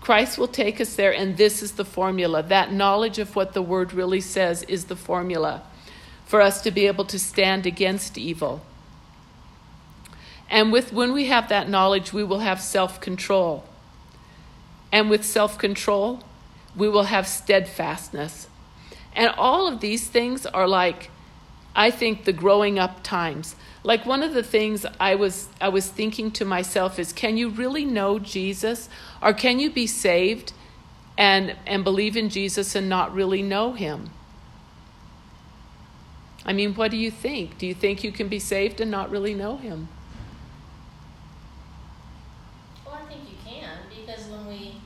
Christ 0.00 0.38
will 0.38 0.48
take 0.48 0.80
us 0.80 0.94
there, 0.94 1.12
and 1.12 1.36
this 1.36 1.62
is 1.62 1.72
the 1.72 1.84
formula. 1.84 2.42
That 2.42 2.72
knowledge 2.72 3.18
of 3.18 3.34
what 3.34 3.54
the 3.54 3.62
Word 3.62 3.92
really 3.92 4.20
says 4.20 4.62
is 4.64 4.84
the 4.84 4.96
formula 4.96 5.62
for 6.24 6.40
us 6.40 6.60
to 6.62 6.70
be 6.70 6.86
able 6.86 7.04
to 7.06 7.18
stand 7.18 7.66
against 7.66 8.16
evil. 8.16 8.62
And 10.48 10.72
with 10.72 10.92
when 10.92 11.12
we 11.12 11.26
have 11.26 11.48
that 11.48 11.68
knowledge, 11.68 12.12
we 12.12 12.22
will 12.22 12.38
have 12.38 12.60
self-control. 12.60 13.64
And 14.92 15.10
with 15.10 15.24
self-control, 15.24 16.20
we 16.76 16.88
will 16.88 17.04
have 17.04 17.26
steadfastness. 17.26 18.46
And 19.16 19.32
all 19.36 19.66
of 19.66 19.80
these 19.80 20.06
things 20.06 20.46
are 20.46 20.68
like 20.68 21.10
I 21.74 21.90
think 21.90 22.24
the 22.24 22.32
growing 22.32 22.78
up 22.78 23.02
times. 23.02 23.56
Like 23.82 24.06
one 24.06 24.22
of 24.22 24.32
the 24.32 24.42
things 24.42 24.86
I 24.98 25.14
was 25.14 25.48
I 25.60 25.68
was 25.68 25.88
thinking 25.88 26.30
to 26.32 26.44
myself 26.44 26.98
is 26.98 27.12
can 27.12 27.36
you 27.36 27.48
really 27.48 27.84
know 27.84 28.18
Jesus 28.18 28.88
or 29.20 29.32
can 29.32 29.58
you 29.58 29.70
be 29.70 29.86
saved 29.86 30.52
and 31.18 31.56
and 31.66 31.82
believe 31.82 32.16
in 32.16 32.28
Jesus 32.28 32.74
and 32.74 32.88
not 32.88 33.12
really 33.12 33.42
know 33.42 33.72
him? 33.72 34.10
I 36.46 36.52
mean, 36.52 36.74
what 36.74 36.92
do 36.92 36.96
you 36.96 37.10
think? 37.10 37.58
Do 37.58 37.66
you 37.66 37.74
think 37.74 38.04
you 38.04 38.12
can 38.12 38.28
be 38.28 38.38
saved 38.38 38.80
and 38.80 38.90
not 38.90 39.10
really 39.10 39.34
know 39.34 39.56
him? 39.56 39.88
Well, 42.84 42.94
I 42.94 43.04
think 43.08 43.22
you 43.28 43.36
can 43.44 43.78
because 43.90 44.26
when 44.28 44.46
we 44.46 44.76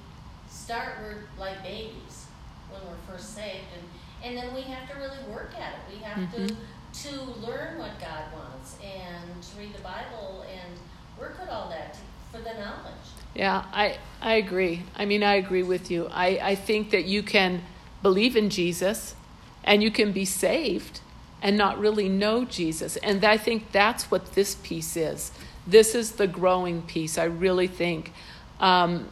start, 0.48 0.94
we're 1.02 1.24
like 1.38 1.62
babies 1.62 2.26
when 2.70 2.80
we're 2.86 3.12
first 3.12 3.34
saved, 3.34 3.66
and, 3.76 3.89
and 4.22 4.36
then 4.36 4.54
we 4.54 4.62
have 4.62 4.88
to 4.90 4.96
really 4.96 5.22
work 5.32 5.52
at 5.58 5.74
it. 5.74 5.96
We 5.96 6.02
have 6.02 6.28
Mhm. 6.30 6.48
to 6.48 6.56
to 6.92 7.20
learn 7.46 7.78
what 7.78 8.00
God 8.00 8.24
wants 8.34 8.76
and 8.82 9.40
to 9.40 9.58
read 9.58 9.72
the 9.72 9.80
Bible 9.80 10.44
and 10.50 10.76
work 11.18 11.38
at 11.40 11.48
all 11.48 11.68
that 11.70 11.94
to, 11.94 12.00
for 12.32 12.38
the 12.42 12.52
knowledge. 12.54 13.06
Yeah, 13.32 13.64
I, 13.72 13.98
I 14.20 14.34
agree. 14.34 14.82
I 14.96 15.04
mean, 15.04 15.22
I 15.22 15.34
agree 15.34 15.62
with 15.62 15.88
you. 15.90 16.08
I, 16.10 16.40
I 16.42 16.54
think 16.56 16.90
that 16.90 17.04
you 17.04 17.22
can 17.22 17.62
believe 18.02 18.36
in 18.36 18.50
Jesus 18.50 19.14
and 19.62 19.84
you 19.84 19.90
can 19.92 20.10
be 20.10 20.24
saved 20.24 21.00
and 21.40 21.56
not 21.56 21.78
really 21.78 22.08
know 22.08 22.44
Jesus. 22.44 22.96
And 22.96 23.24
I 23.24 23.36
think 23.36 23.70
that's 23.70 24.10
what 24.10 24.34
this 24.34 24.56
piece 24.56 24.96
is. 24.96 25.30
This 25.66 25.94
is 25.94 26.12
the 26.12 26.26
growing 26.26 26.82
piece, 26.82 27.18
I 27.18 27.24
really 27.24 27.68
think. 27.68 28.12
Um, 28.58 29.08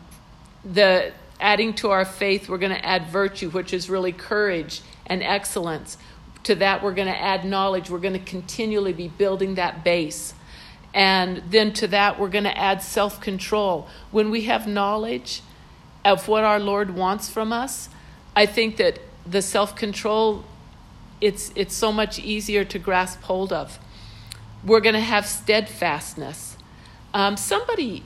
the 0.64 1.12
adding 1.40 1.74
to 1.74 1.90
our 1.90 2.04
faith, 2.04 2.48
we're 2.48 2.58
going 2.58 2.74
to 2.74 2.84
add 2.84 3.06
virtue, 3.06 3.50
which 3.50 3.72
is 3.72 3.88
really 3.88 4.12
courage 4.12 4.82
and 5.06 5.22
excellence. 5.22 5.96
To 6.44 6.54
that, 6.56 6.82
we're 6.82 6.94
going 6.94 7.08
to 7.08 7.18
add 7.18 7.44
knowledge. 7.44 7.90
We're 7.90 7.98
going 7.98 8.14
to 8.14 8.18
continually 8.18 8.92
be 8.92 9.08
building 9.08 9.56
that 9.56 9.84
base. 9.84 10.34
And 10.94 11.42
then 11.50 11.72
to 11.74 11.86
that, 11.88 12.18
we're 12.18 12.28
going 12.28 12.44
to 12.44 12.56
add 12.56 12.82
self 12.82 13.20
control. 13.20 13.88
When 14.10 14.30
we 14.30 14.42
have 14.42 14.66
knowledge 14.66 15.42
of 16.04 16.28
what 16.28 16.44
our 16.44 16.58
Lord 16.58 16.94
wants 16.94 17.28
from 17.28 17.52
us, 17.52 17.88
I 18.34 18.46
think 18.46 18.76
that 18.78 19.00
the 19.26 19.42
self 19.42 19.76
control, 19.76 20.44
it's, 21.20 21.52
it's 21.54 21.74
so 21.74 21.92
much 21.92 22.18
easier 22.18 22.64
to 22.64 22.78
grasp 22.78 23.22
hold 23.22 23.52
of. 23.52 23.78
We're 24.64 24.80
going 24.80 24.94
to 24.94 25.00
have 25.00 25.26
steadfastness. 25.26 26.56
Um, 27.14 27.36
somebody, 27.36 28.02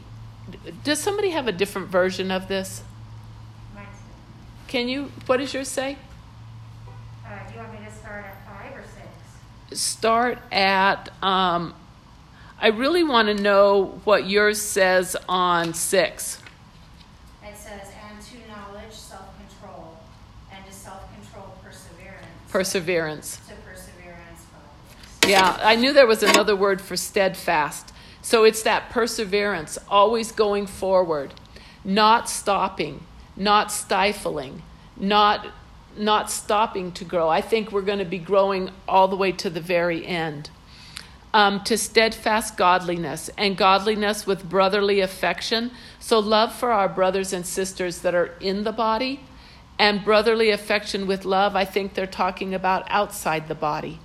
does 0.84 0.98
somebody 0.98 1.30
have 1.30 1.46
a 1.46 1.52
different 1.52 1.88
version 1.88 2.30
of 2.30 2.48
this? 2.48 2.82
Can 4.72 4.88
you, 4.88 5.12
what 5.26 5.36
does 5.36 5.52
yours 5.52 5.68
say? 5.68 5.98
uh, 7.26 7.46
do 7.46 7.52
you 7.52 7.60
want 7.60 7.78
me 7.78 7.86
to 7.86 7.92
start 7.92 8.24
at 8.24 8.46
five 8.46 8.74
or 8.74 8.82
six? 8.82 9.78
Start 9.78 10.38
at, 10.50 11.10
um, 11.22 11.74
I 12.58 12.68
really 12.68 13.04
want 13.04 13.28
to 13.28 13.34
know 13.34 14.00
what 14.04 14.26
yours 14.26 14.62
says 14.62 15.14
on 15.28 15.74
six. 15.74 16.38
It 17.44 17.54
says, 17.54 17.90
and 18.08 18.18
to 18.24 18.48
knowledge, 18.48 18.94
self-control, 18.94 19.98
and 20.50 20.64
to 20.64 20.72
self-control, 20.72 21.52
perseverance. 21.62 22.26
Perseverance. 22.48 23.36
To 23.48 23.54
perseverance. 23.56 24.40
Yeah, 25.26 25.58
I 25.62 25.76
knew 25.76 25.92
there 25.92 26.06
was 26.06 26.22
another 26.22 26.56
word 26.56 26.80
for 26.80 26.96
steadfast. 26.96 27.92
So 28.22 28.44
it's 28.44 28.62
that 28.62 28.88
perseverance, 28.88 29.76
always 29.90 30.32
going 30.32 30.66
forward, 30.66 31.34
not 31.84 32.30
stopping, 32.30 33.04
not 33.36 33.72
stifling, 33.72 34.62
not 34.96 35.46
not 35.94 36.30
stopping 36.30 36.90
to 36.90 37.04
grow. 37.04 37.28
I 37.28 37.42
think 37.42 37.70
we're 37.70 37.82
going 37.82 37.98
to 37.98 38.06
be 38.06 38.18
growing 38.18 38.70
all 38.88 39.08
the 39.08 39.16
way 39.16 39.30
to 39.32 39.50
the 39.50 39.60
very 39.60 40.06
end. 40.06 40.48
Um, 41.34 41.62
to 41.64 41.76
steadfast 41.76 42.56
godliness 42.56 43.28
and 43.36 43.56
godliness 43.56 44.26
with 44.26 44.48
brotherly 44.48 45.00
affection. 45.00 45.70
So, 46.00 46.18
love 46.18 46.54
for 46.54 46.72
our 46.72 46.88
brothers 46.88 47.32
and 47.32 47.46
sisters 47.46 47.98
that 48.00 48.14
are 48.14 48.34
in 48.40 48.64
the 48.64 48.72
body, 48.72 49.20
and 49.78 50.04
brotherly 50.04 50.50
affection 50.50 51.06
with 51.06 51.24
love, 51.24 51.56
I 51.56 51.64
think 51.64 51.94
they're 51.94 52.06
talking 52.06 52.54
about 52.54 52.84
outside 52.88 53.48
the 53.48 53.54
body 53.54 53.98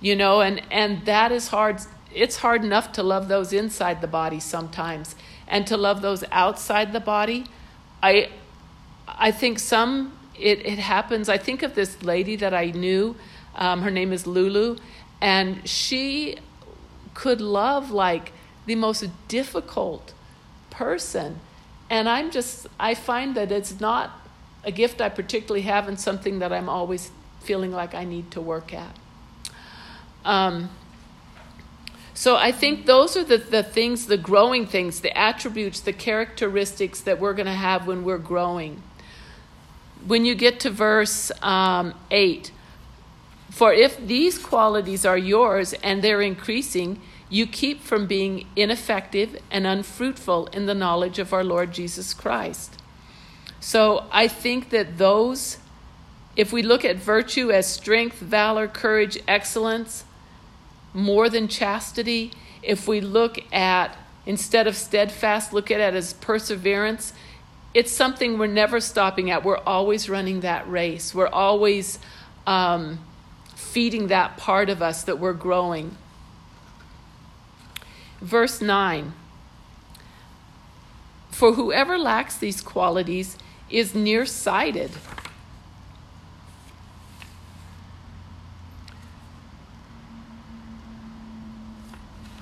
you 0.00 0.14
know 0.14 0.40
and 0.40 0.62
and 0.70 1.04
that 1.06 1.32
is 1.32 1.48
hard 1.48 1.80
it's 2.14 2.36
hard 2.36 2.64
enough 2.64 2.92
to 2.92 3.02
love 3.02 3.28
those 3.28 3.52
inside 3.52 4.00
the 4.00 4.06
body 4.06 4.40
sometimes 4.40 5.14
and 5.48 5.66
to 5.66 5.76
love 5.76 6.02
those 6.02 6.22
outside 6.30 6.92
the 6.92 7.00
body 7.00 7.44
i 8.02 8.28
i 9.18 9.30
think 9.30 9.58
some 9.58 10.12
it, 10.38 10.66
it 10.66 10.78
happens. 10.78 11.30
I 11.30 11.38
think 11.38 11.62
of 11.62 11.74
this 11.74 12.02
lady 12.02 12.36
that 12.36 12.52
i 12.52 12.66
knew 12.66 13.16
um, 13.54 13.82
her 13.82 13.90
name 13.90 14.12
is 14.12 14.26
lulu 14.26 14.76
and 15.20 15.66
she 15.68 16.36
could 17.14 17.40
love 17.40 17.90
like 17.90 18.32
the 18.66 18.74
most 18.74 19.06
difficult 19.28 20.12
person. 20.70 21.40
And 21.88 22.08
i'm 22.08 22.30
just 22.30 22.66
i 22.78 22.94
find 22.94 23.34
that 23.36 23.50
it's 23.50 23.80
not 23.80 24.10
a 24.64 24.72
gift 24.72 25.00
i 25.00 25.08
particularly 25.08 25.62
have 25.62 25.88
and 25.88 25.98
something 25.98 26.40
that 26.40 26.52
i'm 26.52 26.68
always 26.68 27.10
feeling 27.40 27.70
like 27.70 27.94
i 27.94 28.04
need 28.04 28.30
to 28.32 28.40
work 28.40 28.74
at. 28.74 28.96
Um, 30.24 30.70
so 32.12 32.34
I 32.34 32.50
think 32.50 32.86
those 32.86 33.16
are 33.16 33.24
the, 33.24 33.36
the 33.36 33.62
things, 33.62 34.06
the 34.06 34.16
growing 34.16 34.66
things, 34.66 35.00
the 35.00 35.16
attributes, 35.16 35.80
the 35.80 35.92
characteristics 35.92 37.02
that 37.02 37.20
we're 37.20 37.34
going 37.34 37.46
to 37.46 37.52
have 37.52 37.86
when 37.86 38.04
we're 38.04 38.16
growing. 38.18 38.82
When 40.06 40.24
you 40.24 40.34
get 40.36 40.60
to 40.60 40.70
verse 40.70 41.32
um, 41.42 41.92
8, 42.12 42.52
for 43.50 43.72
if 43.72 43.96
these 43.98 44.38
qualities 44.38 45.04
are 45.04 45.18
yours 45.18 45.72
and 45.82 46.02
they're 46.02 46.22
increasing, 46.22 47.00
you 47.28 47.46
keep 47.46 47.80
from 47.80 48.06
being 48.06 48.46
ineffective 48.54 49.36
and 49.50 49.66
unfruitful 49.66 50.46
in 50.48 50.66
the 50.66 50.74
knowledge 50.74 51.18
of 51.18 51.32
our 51.32 51.42
Lord 51.42 51.72
Jesus 51.72 52.14
Christ. 52.14 52.76
So 53.58 54.04
I 54.12 54.28
think 54.28 54.70
that 54.70 54.98
those, 54.98 55.58
if 56.36 56.52
we 56.52 56.62
look 56.62 56.84
at 56.84 56.96
virtue 56.96 57.50
as 57.50 57.66
strength, 57.66 58.18
valor, 58.18 58.68
courage, 58.68 59.18
excellence, 59.26 60.04
more 60.94 61.28
than 61.28 61.48
chastity, 61.48 62.32
if 62.62 62.86
we 62.86 63.00
look 63.00 63.38
at, 63.52 63.96
instead 64.24 64.68
of 64.68 64.76
steadfast, 64.76 65.52
look 65.52 65.70
at 65.70 65.80
it 65.80 65.94
as 65.94 66.12
perseverance, 66.12 67.12
it's 67.76 67.92
something 67.92 68.38
we're 68.38 68.46
never 68.46 68.80
stopping 68.80 69.30
at. 69.30 69.44
We're 69.44 69.58
always 69.58 70.08
running 70.08 70.40
that 70.40 70.66
race. 70.66 71.14
We're 71.14 71.28
always 71.28 71.98
um, 72.46 73.00
feeding 73.54 74.06
that 74.06 74.38
part 74.38 74.70
of 74.70 74.80
us 74.80 75.04
that 75.04 75.18
we're 75.18 75.34
growing. 75.34 75.94
Verse 78.22 78.62
9 78.62 79.12
For 81.30 81.52
whoever 81.52 81.98
lacks 81.98 82.38
these 82.38 82.62
qualities 82.62 83.36
is 83.68 83.94
nearsighted. 83.94 84.92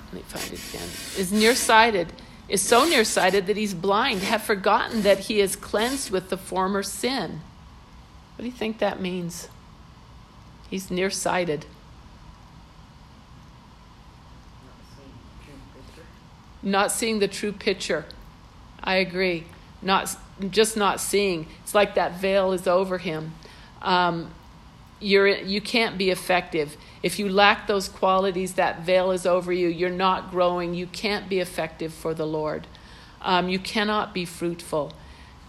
Let 0.05 0.13
me 0.13 0.21
find 0.21 0.53
it 0.53 0.69
again. 0.69 0.87
Is 1.17 1.33
nearsighted, 1.33 2.13
is 2.47 2.61
so 2.61 2.85
nearsighted 2.85 3.47
that 3.47 3.57
he's 3.57 3.73
blind, 3.73 4.21
have 4.21 4.43
forgotten 4.43 5.01
that 5.01 5.19
he 5.19 5.39
is 5.39 5.55
cleansed 5.55 6.11
with 6.11 6.29
the 6.29 6.37
former 6.37 6.83
sin. 6.83 7.41
What 8.35 8.43
do 8.43 8.45
you 8.45 8.51
think 8.51 8.79
that 8.79 9.01
means? 9.01 9.49
He's 10.69 10.91
nearsighted. 10.91 11.65
Not 16.61 16.91
seeing 16.91 17.19
the 17.19 17.27
true 17.27 17.51
picture. 17.51 18.05
I 18.83 18.95
agree. 18.95 19.45
not 19.81 20.15
just 20.49 20.75
not 20.75 20.99
seeing. 20.99 21.47
It's 21.63 21.73
like 21.73 21.95
that 21.95 22.19
veil 22.19 22.51
is 22.51 22.67
over 22.67 22.97
him. 22.97 23.33
Um, 23.81 24.31
you're 25.05 25.27
you 25.27 25.61
can't 25.61 25.99
be 25.99 26.09
effective 26.09 26.77
if 27.03 27.19
you 27.19 27.29
lack 27.29 27.67
those 27.67 27.87
qualities. 27.87 28.55
That 28.55 28.81
veil 28.81 29.11
is 29.11 29.25
over 29.27 29.53
you. 29.53 29.67
You're 29.67 29.91
not 29.91 30.31
growing. 30.31 30.73
You 30.73 30.87
can't 30.87 31.29
be 31.29 31.39
effective 31.39 31.93
for 31.93 32.15
the 32.15 32.25
Lord. 32.25 32.65
Um, 33.21 33.47
you 33.47 33.59
cannot 33.59 34.15
be 34.15 34.25
fruitful, 34.25 34.93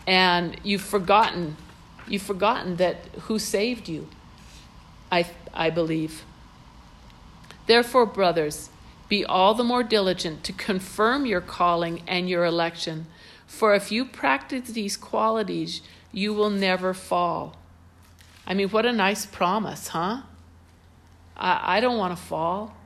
and 0.07 0.61
you've 0.63 0.83
forgotten. 0.83 1.57
You've 2.07 2.23
forgotten 2.23 2.77
that 2.77 3.07
who 3.23 3.39
saved 3.39 3.89
you. 3.89 4.09
I 5.11 5.27
I 5.55 5.71
believe. 5.71 6.25
Therefore, 7.67 8.05
brothers, 8.05 8.69
be 9.09 9.25
all 9.25 9.55
the 9.55 9.65
more 9.65 9.83
diligent 9.83 10.45
to 10.45 10.53
confirm 10.53 11.25
your 11.25 11.41
calling 11.41 12.03
and 12.07 12.29
your 12.29 12.45
election. 12.45 13.07
For 13.47 13.75
if 13.75 13.91
you 13.91 14.05
practice 14.05 14.69
these 14.69 14.97
qualities, 14.99 15.81
you 16.13 16.35
will 16.35 16.51
never 16.51 16.93
fall. 16.93 17.57
I 18.47 18.55
mean, 18.55 18.69
what 18.69 18.87
a 18.87 18.93
nice 18.93 19.27
promise, 19.27 19.89
huh? 19.89 20.23
I, 21.37 21.79
I 21.79 21.81
don't 21.81 21.99
want 21.99 22.17
to 22.17 22.23
fall. 22.23 22.77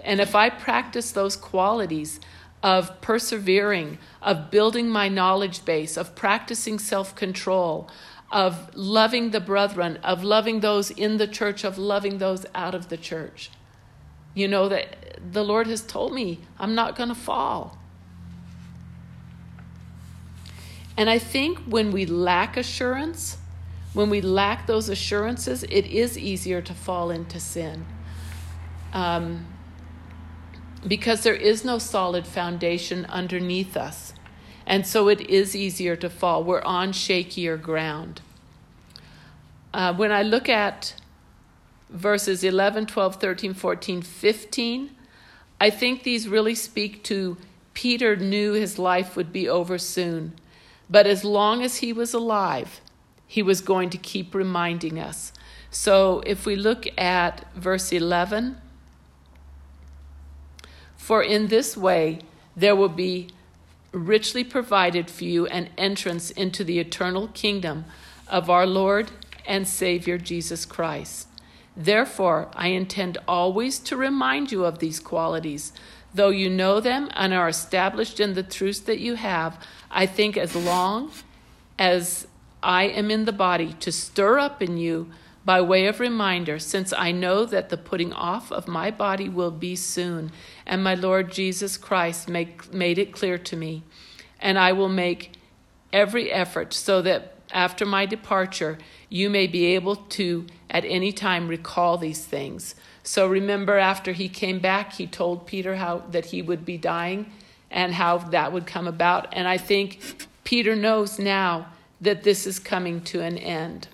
And 0.00 0.20
if 0.20 0.34
I 0.34 0.50
practice 0.50 1.12
those 1.12 1.36
qualities 1.36 2.20
of 2.62 3.00
persevering, 3.00 3.98
of 4.20 4.50
building 4.50 4.88
my 4.88 5.08
knowledge 5.08 5.64
base, 5.64 5.96
of 5.96 6.14
practicing 6.14 6.78
self 6.78 7.14
control, 7.14 7.88
of 8.30 8.74
loving 8.74 9.30
the 9.30 9.40
brethren, 9.40 9.98
of 10.02 10.22
loving 10.22 10.60
those 10.60 10.90
in 10.90 11.16
the 11.16 11.26
church, 11.26 11.64
of 11.64 11.78
loving 11.78 12.18
those 12.18 12.44
out 12.54 12.74
of 12.74 12.88
the 12.88 12.96
church, 12.96 13.50
you 14.34 14.46
know 14.46 14.68
that 14.68 15.18
the 15.32 15.44
Lord 15.44 15.66
has 15.66 15.82
told 15.82 16.12
me 16.12 16.40
I'm 16.58 16.74
not 16.74 16.96
going 16.96 17.08
to 17.08 17.14
fall. 17.14 17.78
And 20.96 21.08
I 21.08 21.18
think 21.18 21.60
when 21.60 21.92
we 21.92 22.06
lack 22.06 22.56
assurance, 22.56 23.38
when 23.94 24.10
we 24.10 24.20
lack 24.20 24.66
those 24.66 24.88
assurances, 24.88 25.64
it 25.64 25.86
is 25.86 26.18
easier 26.18 26.60
to 26.62 26.74
fall 26.74 27.10
into 27.10 27.40
sin. 27.40 27.86
Um, 28.92 29.46
because 30.86 31.22
there 31.22 31.34
is 31.34 31.64
no 31.64 31.78
solid 31.78 32.26
foundation 32.26 33.04
underneath 33.06 33.76
us. 33.76 34.12
And 34.66 34.86
so 34.86 35.08
it 35.08 35.22
is 35.22 35.56
easier 35.56 35.96
to 35.96 36.10
fall. 36.10 36.44
We're 36.44 36.62
on 36.62 36.92
shakier 36.92 37.60
ground. 37.60 38.20
Uh, 39.72 39.94
when 39.94 40.12
I 40.12 40.22
look 40.22 40.48
at 40.48 40.94
verses 41.90 42.44
11, 42.44 42.86
12, 42.86 43.16
13, 43.16 43.54
14, 43.54 44.02
15, 44.02 44.90
I 45.60 45.70
think 45.70 46.02
these 46.02 46.28
really 46.28 46.54
speak 46.54 47.02
to 47.04 47.36
Peter 47.74 48.16
knew 48.16 48.52
his 48.52 48.78
life 48.78 49.16
would 49.16 49.32
be 49.32 49.48
over 49.48 49.78
soon. 49.78 50.34
But 50.90 51.06
as 51.06 51.24
long 51.24 51.62
as 51.62 51.76
he 51.76 51.92
was 51.92 52.14
alive, 52.14 52.80
he 53.28 53.42
was 53.42 53.60
going 53.60 53.90
to 53.90 53.98
keep 53.98 54.34
reminding 54.34 54.98
us. 54.98 55.32
So 55.70 56.22
if 56.26 56.46
we 56.46 56.56
look 56.56 56.88
at 56.98 57.44
verse 57.54 57.92
11, 57.92 58.56
for 60.96 61.22
in 61.22 61.48
this 61.48 61.76
way 61.76 62.20
there 62.56 62.74
will 62.74 62.88
be 62.88 63.28
richly 63.92 64.42
provided 64.42 65.10
for 65.10 65.24
you 65.24 65.46
an 65.46 65.68
entrance 65.76 66.30
into 66.30 66.64
the 66.64 66.78
eternal 66.78 67.28
kingdom 67.28 67.84
of 68.26 68.50
our 68.50 68.66
Lord 68.66 69.10
and 69.46 69.68
Savior 69.68 70.18
Jesus 70.18 70.64
Christ. 70.64 71.28
Therefore, 71.76 72.48
I 72.54 72.68
intend 72.68 73.18
always 73.28 73.78
to 73.80 73.96
remind 73.96 74.50
you 74.50 74.64
of 74.64 74.78
these 74.78 74.98
qualities. 74.98 75.72
Though 76.12 76.30
you 76.30 76.50
know 76.50 76.80
them 76.80 77.08
and 77.14 77.32
are 77.32 77.48
established 77.48 78.18
in 78.18 78.34
the 78.34 78.42
truths 78.42 78.80
that 78.80 78.98
you 78.98 79.14
have, 79.14 79.64
I 79.90 80.06
think 80.06 80.36
as 80.36 80.56
long 80.56 81.12
as 81.78 82.26
I 82.62 82.84
am 82.84 83.10
in 83.10 83.24
the 83.24 83.32
body 83.32 83.74
to 83.80 83.92
stir 83.92 84.38
up 84.38 84.62
in 84.62 84.76
you 84.78 85.10
by 85.44 85.60
way 85.62 85.86
of 85.86 85.98
reminder, 85.98 86.58
since 86.58 86.92
I 86.92 87.10
know 87.10 87.46
that 87.46 87.70
the 87.70 87.78
putting 87.78 88.12
off 88.12 88.52
of 88.52 88.68
my 88.68 88.90
body 88.90 89.30
will 89.30 89.50
be 89.50 89.76
soon, 89.76 90.30
and 90.66 90.84
my 90.84 90.94
Lord 90.94 91.32
Jesus 91.32 91.78
Christ 91.78 92.28
make, 92.28 92.72
made 92.72 92.98
it 92.98 93.12
clear 93.12 93.38
to 93.38 93.56
me. 93.56 93.82
And 94.40 94.58
I 94.58 94.72
will 94.72 94.90
make 94.90 95.32
every 95.90 96.30
effort 96.30 96.74
so 96.74 97.00
that 97.02 97.34
after 97.50 97.86
my 97.86 98.04
departure, 98.04 98.76
you 99.08 99.30
may 99.30 99.46
be 99.46 99.74
able 99.74 99.96
to 99.96 100.46
at 100.68 100.84
any 100.84 101.12
time 101.12 101.48
recall 101.48 101.96
these 101.96 102.26
things. 102.26 102.74
So 103.02 103.26
remember, 103.26 103.78
after 103.78 104.12
he 104.12 104.28
came 104.28 104.58
back, 104.58 104.92
he 104.92 105.06
told 105.06 105.46
Peter 105.46 105.76
how 105.76 106.02
that 106.10 106.26
he 106.26 106.42
would 106.42 106.66
be 106.66 106.76
dying 106.76 107.32
and 107.70 107.94
how 107.94 108.18
that 108.18 108.52
would 108.52 108.66
come 108.66 108.86
about. 108.86 109.32
And 109.32 109.48
I 109.48 109.56
think 109.56 110.26
Peter 110.44 110.76
knows 110.76 111.18
now 111.18 111.68
that 112.00 112.22
this 112.22 112.46
is 112.46 112.58
coming 112.58 113.00
to 113.02 113.20
an 113.20 113.36
end. 113.38 113.88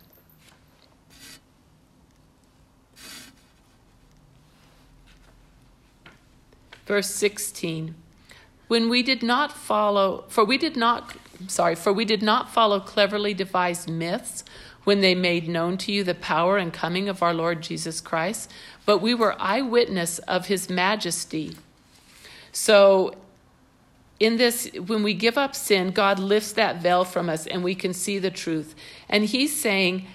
Verse 6.87 7.09
16 7.11 7.95
When 8.69 8.89
we 8.89 9.03
did 9.03 9.23
not 9.23 9.53
follow, 9.53 10.25
for 10.29 10.45
we 10.45 10.59
did 10.59 10.77
not, 10.77 11.17
sorry, 11.49 11.75
for 11.75 11.93
we 11.93 12.05
did 12.05 12.23
not 12.23 12.53
follow 12.53 12.81
cleverly 12.81 13.35
devised 13.35 13.89
myths 13.89 14.45
when 14.85 15.01
they 15.01 15.15
made 15.15 15.49
known 15.49 15.79
to 15.79 15.93
you 15.93 16.05
the 16.05 16.15
power 16.15 16.59
and 16.59 16.73
coming 16.73 17.09
of 17.09 17.23
our 17.23 17.33
Lord 17.33 17.63
Jesus 17.63 18.03
Christ, 18.03 18.51
but 18.85 18.99
we 18.99 19.15
were 19.15 19.35
eyewitness 19.41 20.19
of 20.21 20.47
his 20.47 20.69
majesty. 20.69 21.57
So 22.53 23.15
in 24.21 24.37
this, 24.37 24.71
when 24.87 25.03
we 25.03 25.15
give 25.15 25.37
up 25.37 25.55
sin, 25.55 25.91
God 25.91 26.19
lifts 26.19 26.53
that 26.53 26.81
veil 26.81 27.05
from 27.05 27.29
us 27.29 27.47
and 27.47 27.65
we 27.65 27.75
can 27.75 27.93
see 27.93 28.19
the 28.19 28.31
truth. 28.31 28.75
And 29.09 29.25
He's 29.25 29.59
saying, 29.59 30.07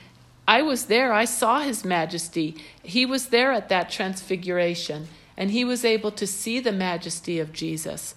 I 0.47 0.61
was 0.61 0.85
there, 0.85 1.13
I 1.13 1.25
saw 1.25 1.59
His 1.59 1.83
majesty. 1.85 2.55
He 2.81 3.05
was 3.05 3.27
there 3.27 3.51
at 3.51 3.69
that 3.69 3.89
transfiguration, 3.89 5.07
and 5.37 5.51
He 5.51 5.63
was 5.63 5.85
able 5.85 6.11
to 6.11 6.25
see 6.25 6.59
the 6.59 6.71
majesty 6.71 7.39
of 7.39 7.53
Jesus. 7.53 8.15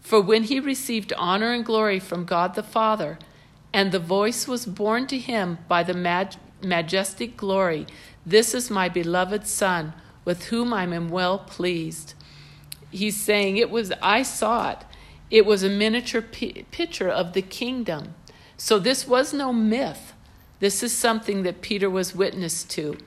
For 0.00 0.20
when 0.20 0.44
He 0.44 0.60
received 0.60 1.12
honor 1.16 1.52
and 1.52 1.64
glory 1.64 2.00
from 2.00 2.24
God 2.24 2.54
the 2.54 2.62
Father, 2.62 3.18
and 3.72 3.90
the 3.90 3.98
voice 3.98 4.46
was 4.46 4.66
borne 4.66 5.06
to 5.06 5.18
Him 5.18 5.58
by 5.68 5.82
the 5.82 6.28
majestic 6.62 7.36
glory, 7.36 7.86
This 8.26 8.54
is 8.54 8.70
my 8.70 8.88
beloved 8.88 9.46
Son, 9.46 9.94
with 10.24 10.46
whom 10.46 10.74
I 10.74 10.82
am 10.82 11.08
well 11.08 11.38
pleased. 11.38 12.14
He's 12.90 13.18
saying, 13.18 13.56
It 13.56 13.70
was, 13.70 13.92
I 14.02 14.24
saw 14.24 14.72
it. 14.72 14.84
It 15.32 15.46
was 15.46 15.62
a 15.62 15.70
miniature 15.70 16.20
p- 16.20 16.66
picture 16.70 17.08
of 17.08 17.32
the 17.32 17.40
kingdom. 17.40 18.14
So 18.58 18.78
this 18.78 19.08
was 19.08 19.32
no 19.32 19.50
myth. 19.50 20.12
This 20.60 20.82
is 20.82 20.94
something 20.94 21.42
that 21.44 21.62
Peter 21.62 21.88
was 21.88 22.14
witness 22.14 22.62
to. 22.64 22.98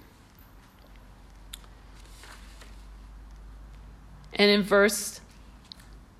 And 4.33 4.49
in 4.49 4.63
verse 4.63 5.21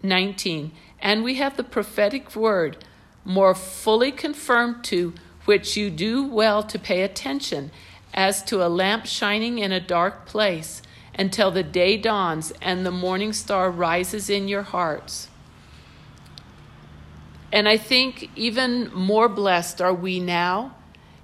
19, 0.04 0.72
and 1.00 1.24
we 1.24 1.36
have 1.36 1.58
the 1.58 1.64
prophetic 1.64 2.36
word 2.36 2.86
more 3.26 3.56
fully 3.56 4.12
confirmed 4.12 4.84
to 4.84 5.16
which 5.46 5.76
you 5.76 5.90
do 5.90 6.24
well 6.24 6.62
to 6.62 6.78
pay 6.78 7.02
attention 7.02 7.72
as 8.14 8.44
to 8.44 8.64
a 8.64 8.70
lamp 8.70 9.08
shining 9.08 9.58
in 9.58 9.72
a 9.72 9.80
dark 9.80 10.28
place 10.28 10.84
until 11.18 11.50
the 11.50 11.64
day 11.64 11.98
dawns 11.98 12.54
and 12.62 12.86
the 12.86 12.92
morning 12.92 13.34
star 13.34 13.72
rises 13.72 14.30
in 14.30 14.48
your 14.48 14.62
hearts. 14.62 15.30
And 17.56 17.70
I 17.70 17.78
think 17.78 18.30
even 18.36 18.94
more 18.94 19.30
blessed 19.30 19.82
are 19.82 19.94
we 19.94 20.20
now. 20.20 20.76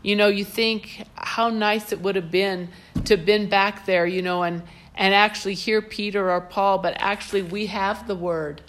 You 0.01 0.15
know, 0.15 0.27
you 0.29 0.45
think 0.45 1.05
how 1.15 1.49
nice 1.49 1.91
it 1.91 1.99
would 1.99 2.15
have 2.15 2.31
been 2.31 2.69
to 3.03 3.17
have 3.17 3.25
been 3.25 3.49
back 3.49 3.85
there, 3.85 4.07
you 4.07 4.21
know, 4.21 4.43
and, 4.43 4.63
and 4.95 5.13
actually 5.13 5.55
hear 5.55 5.81
Peter 5.81 6.31
or 6.31 6.39
Paul, 6.39 6.77
but 6.77 6.95
actually 6.99 7.41
we 7.41 7.65
have 7.65 8.07
the 8.07 8.15
word. 8.15 8.61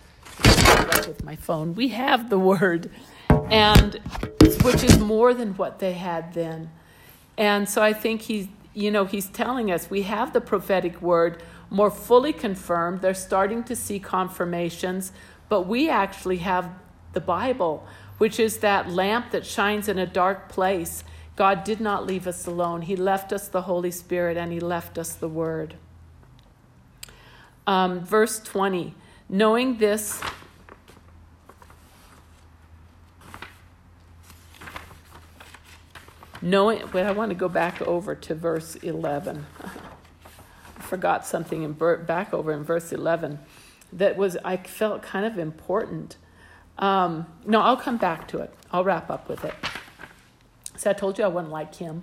With 1.06 1.22
my 1.22 1.36
phone, 1.36 1.76
we 1.76 1.88
have 1.88 2.30
the 2.30 2.38
word, 2.38 2.90
and 3.48 3.94
which 4.62 4.82
is 4.82 4.98
more 4.98 5.32
than 5.32 5.54
what 5.54 5.78
they 5.78 5.92
had 5.92 6.34
then. 6.34 6.68
And 7.38 7.68
so 7.68 7.80
I 7.80 7.92
think 7.92 8.22
he's, 8.22 8.48
you 8.74 8.90
know, 8.90 9.04
he's 9.04 9.28
telling 9.28 9.70
us 9.70 9.88
we 9.88 10.02
have 10.02 10.32
the 10.32 10.40
prophetic 10.40 11.00
word 11.00 11.40
more 11.70 11.92
fully 11.92 12.32
confirmed. 12.32 13.02
They're 13.02 13.14
starting 13.14 13.62
to 13.64 13.76
see 13.76 14.00
confirmations, 14.00 15.12
but 15.48 15.68
we 15.68 15.88
actually 15.88 16.38
have 16.38 16.68
the 17.12 17.20
Bible, 17.20 17.86
which 18.18 18.38
is 18.38 18.58
that 18.58 18.90
lamp 18.90 19.30
that 19.30 19.46
shines 19.46 19.88
in 19.88 19.98
a 19.98 20.06
dark 20.06 20.48
place. 20.48 21.04
God 21.36 21.64
did 21.64 21.80
not 21.80 22.06
leave 22.06 22.26
us 22.26 22.46
alone. 22.46 22.82
He 22.82 22.96
left 22.96 23.32
us 23.32 23.48
the 23.48 23.62
Holy 23.62 23.90
Spirit 23.90 24.36
and 24.36 24.52
He 24.52 24.60
left 24.60 24.98
us 24.98 25.14
the 25.14 25.28
Word. 25.28 25.74
Um, 27.66 28.04
verse 28.04 28.40
20 28.40 28.94
Knowing 29.28 29.78
this, 29.78 30.20
knowing, 36.42 36.82
but 36.92 37.06
I 37.06 37.12
want 37.12 37.30
to 37.30 37.34
go 37.34 37.48
back 37.48 37.80
over 37.80 38.14
to 38.14 38.34
verse 38.34 38.76
11. 38.76 39.46
I 40.76 40.82
forgot 40.82 41.24
something 41.24 41.62
in, 41.62 41.72
back 41.72 42.34
over 42.34 42.52
in 42.52 42.62
verse 42.62 42.92
11 42.92 43.38
that 43.92 44.16
was, 44.16 44.36
I 44.44 44.56
felt 44.56 45.02
kind 45.02 45.24
of 45.24 45.38
important. 45.38 46.16
Um, 46.82 47.26
no, 47.46 47.60
I'll 47.60 47.76
come 47.76 47.96
back 47.96 48.26
to 48.28 48.38
it. 48.38 48.52
I'll 48.72 48.82
wrap 48.82 49.08
up 49.08 49.28
with 49.28 49.44
it. 49.44 49.54
So 50.76 50.90
I 50.90 50.94
told 50.94 51.16
you 51.16 51.24
I 51.24 51.28
wouldn't 51.28 51.52
like 51.52 51.76
him. 51.76 52.02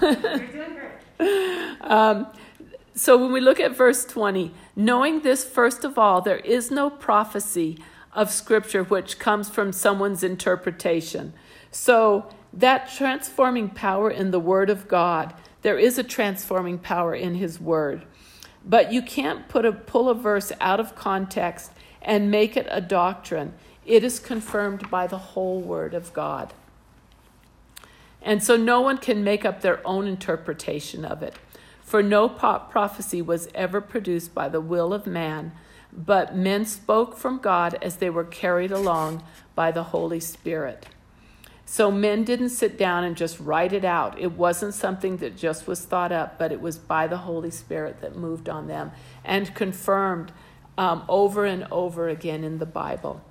You're 0.00 0.12
doing 0.14 0.74
great. 0.74 0.92
Um, 1.80 2.26
so 2.94 3.16
when 3.16 3.30
we 3.30 3.40
look 3.40 3.60
at 3.60 3.76
verse 3.76 4.04
20, 4.04 4.52
knowing 4.74 5.20
this, 5.20 5.44
first 5.44 5.84
of 5.84 5.98
all, 5.98 6.20
there 6.20 6.38
is 6.38 6.70
no 6.70 6.90
prophecy 6.90 7.78
of 8.12 8.30
Scripture 8.30 8.82
which 8.82 9.18
comes 9.18 9.48
from 9.48 9.72
someone's 9.72 10.24
interpretation. 10.24 11.32
So 11.70 12.28
that 12.52 12.90
transforming 12.90 13.68
power 13.68 14.10
in 14.10 14.30
the 14.30 14.40
Word 14.40 14.68
of 14.68 14.88
God, 14.88 15.34
there 15.62 15.78
is 15.78 15.98
a 15.98 16.02
transforming 16.02 16.78
power 16.78 17.14
in 17.14 17.34
His 17.34 17.60
Word. 17.60 18.04
But 18.64 18.92
you 18.92 19.02
can't 19.02 19.46
put 19.48 19.64
a, 19.64 19.72
pull 19.72 20.08
a 20.08 20.14
verse 20.14 20.50
out 20.60 20.80
of 20.80 20.96
context 20.96 21.70
and 22.02 22.30
make 22.30 22.56
it 22.56 22.66
a 22.70 22.80
doctrine. 22.80 23.52
It 23.86 24.02
is 24.02 24.18
confirmed 24.18 24.90
by 24.90 25.06
the 25.06 25.18
whole 25.18 25.60
Word 25.60 25.94
of 25.94 26.12
God. 26.12 26.52
And 28.20 28.42
so 28.42 28.56
no 28.56 28.80
one 28.80 28.98
can 28.98 29.22
make 29.22 29.44
up 29.44 29.60
their 29.60 29.86
own 29.86 30.08
interpretation 30.08 31.04
of 31.04 31.22
it. 31.22 31.34
For 31.82 32.02
no 32.02 32.28
prophecy 32.28 33.22
was 33.22 33.48
ever 33.54 33.80
produced 33.80 34.34
by 34.34 34.48
the 34.48 34.60
will 34.60 34.92
of 34.92 35.06
man, 35.06 35.52
but 35.92 36.34
men 36.34 36.66
spoke 36.66 37.16
from 37.16 37.38
God 37.38 37.78
as 37.80 37.96
they 37.96 38.10
were 38.10 38.24
carried 38.24 38.72
along 38.72 39.22
by 39.54 39.70
the 39.70 39.84
Holy 39.84 40.18
Spirit. 40.18 40.86
So 41.64 41.92
men 41.92 42.24
didn't 42.24 42.50
sit 42.50 42.76
down 42.76 43.04
and 43.04 43.16
just 43.16 43.38
write 43.38 43.72
it 43.72 43.84
out. 43.84 44.18
It 44.18 44.32
wasn't 44.32 44.74
something 44.74 45.18
that 45.18 45.36
just 45.36 45.68
was 45.68 45.84
thought 45.84 46.10
up, 46.10 46.38
but 46.38 46.50
it 46.50 46.60
was 46.60 46.76
by 46.76 47.06
the 47.06 47.18
Holy 47.18 47.50
Spirit 47.52 48.00
that 48.00 48.16
moved 48.16 48.48
on 48.48 48.66
them 48.66 48.90
and 49.24 49.54
confirmed 49.54 50.32
um, 50.76 51.04
over 51.08 51.44
and 51.44 51.68
over 51.70 52.08
again 52.08 52.42
in 52.42 52.58
the 52.58 52.66
Bible. 52.66 53.22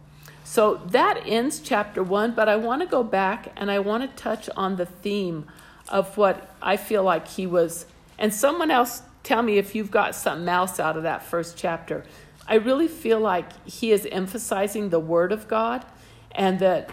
So 0.45 0.75
that 0.85 1.23
ends 1.25 1.59
chapter 1.59 2.03
one, 2.03 2.35
but 2.35 2.47
I 2.47 2.55
want 2.55 2.83
to 2.83 2.87
go 2.87 3.03
back 3.03 3.51
and 3.57 3.71
I 3.71 3.79
want 3.79 4.03
to 4.03 4.23
touch 4.23 4.47
on 4.55 4.75
the 4.75 4.85
theme 4.85 5.47
of 5.89 6.17
what 6.17 6.55
I 6.61 6.77
feel 6.77 7.01
like 7.01 7.27
he 7.27 7.47
was. 7.47 7.87
And 8.19 8.31
someone 8.31 8.69
else 8.69 9.01
tell 9.23 9.41
me 9.41 9.57
if 9.57 9.73
you've 9.73 9.89
got 9.89 10.13
something 10.13 10.47
else 10.47 10.79
out 10.79 10.97
of 10.97 11.03
that 11.03 11.23
first 11.23 11.57
chapter. 11.57 12.05
I 12.47 12.55
really 12.55 12.87
feel 12.87 13.19
like 13.19 13.67
he 13.67 13.91
is 13.91 14.07
emphasizing 14.11 14.89
the 14.89 14.99
Word 14.99 15.31
of 15.31 15.47
God 15.47 15.83
and 16.31 16.59
that 16.59 16.91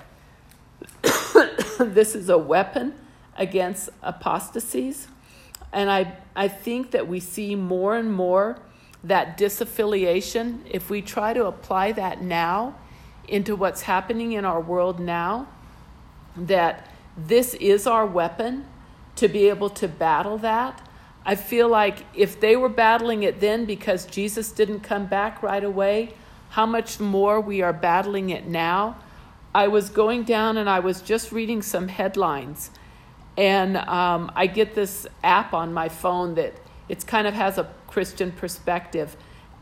this 1.79 2.15
is 2.15 2.31
a 2.31 2.39
weapon 2.39 2.95
against 3.37 3.91
apostasies. 4.03 5.09
And 5.75 5.91
I, 5.91 6.17
I 6.35 6.49
think 6.49 6.93
that 6.93 7.07
we 7.07 7.21
see 7.21 7.55
more 7.55 7.97
and 7.97 8.11
more 8.11 8.59
that 9.05 9.37
disaffiliation. 9.37 10.61
If 10.71 10.89
we 10.89 11.03
try 11.03 11.35
to 11.35 11.45
apply 11.45 11.93
that 11.93 12.23
now 12.23 12.77
into 13.29 13.57
what's 13.57 13.83
happening 13.83 14.33
in 14.33 14.45
our 14.45 14.61
world 14.61 15.01
now, 15.01 15.49
that 16.37 16.89
this 17.17 17.55
is 17.55 17.87
our 17.87 18.07
weapon 18.07 18.67
to 19.17 19.29
be 19.29 19.49
able 19.49 19.71
to 19.71 19.89
battle 19.89 20.39
that. 20.39 20.87
I 21.25 21.35
feel 21.35 21.69
like 21.69 22.05
if 22.15 22.41
they 22.41 22.57
were 22.57 22.69
battling 22.69 23.23
it 23.23 23.41
then 23.41 23.65
because 23.65 24.07
Jesus 24.07 24.51
didn't 24.51 24.81
come 24.81 25.07
back 25.07 25.43
right 25.43 25.63
away, 25.63 26.15
how 26.51 26.67
much 26.67 27.01
more 27.01 27.41
we 27.41 27.63
are 27.63 27.73
battling 27.73 28.31
it 28.31 28.47
now 28.47 28.97
I 29.55 29.69
was 29.69 29.91
going 29.91 30.23
down 30.25 30.57
and 30.57 30.69
I 30.69 30.81
was 30.81 31.03
just 31.03 31.31
reading 31.31 31.61
some 31.61 31.89
headlines, 31.89 32.71
and 33.37 33.77
um, 33.77 34.33
I 34.35 34.47
get 34.47 34.75
this 34.75 35.07
app 35.23 35.53
on 35.53 35.75
my 35.75 35.89
phone 35.89 36.35
that 36.37 36.55
it's 36.89 37.05
kind 37.05 37.27
of 37.27 37.35
has 37.35 37.59
a 37.59 37.71
Christian 37.87 38.33
perspective, 38.33 39.17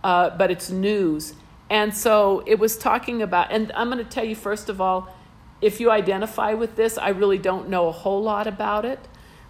uh, 0.04 0.30
but 0.30 0.50
it's 0.50 0.70
news. 0.70 1.34
And 1.70 1.96
so 1.96 2.42
it 2.46 2.58
was 2.58 2.76
talking 2.76 3.22
about, 3.22 3.52
and 3.52 3.70
I'm 3.72 3.90
going 3.90 4.04
to 4.04 4.10
tell 4.10 4.24
you 4.24 4.34
first 4.34 4.68
of 4.68 4.80
all, 4.80 5.08
if 5.62 5.78
you 5.78 5.90
identify 5.90 6.52
with 6.52 6.74
this, 6.74 6.98
I 6.98 7.10
really 7.10 7.38
don't 7.38 7.68
know 7.68 7.86
a 7.86 7.92
whole 7.92 8.22
lot 8.22 8.46
about 8.48 8.84
it, 8.84 8.98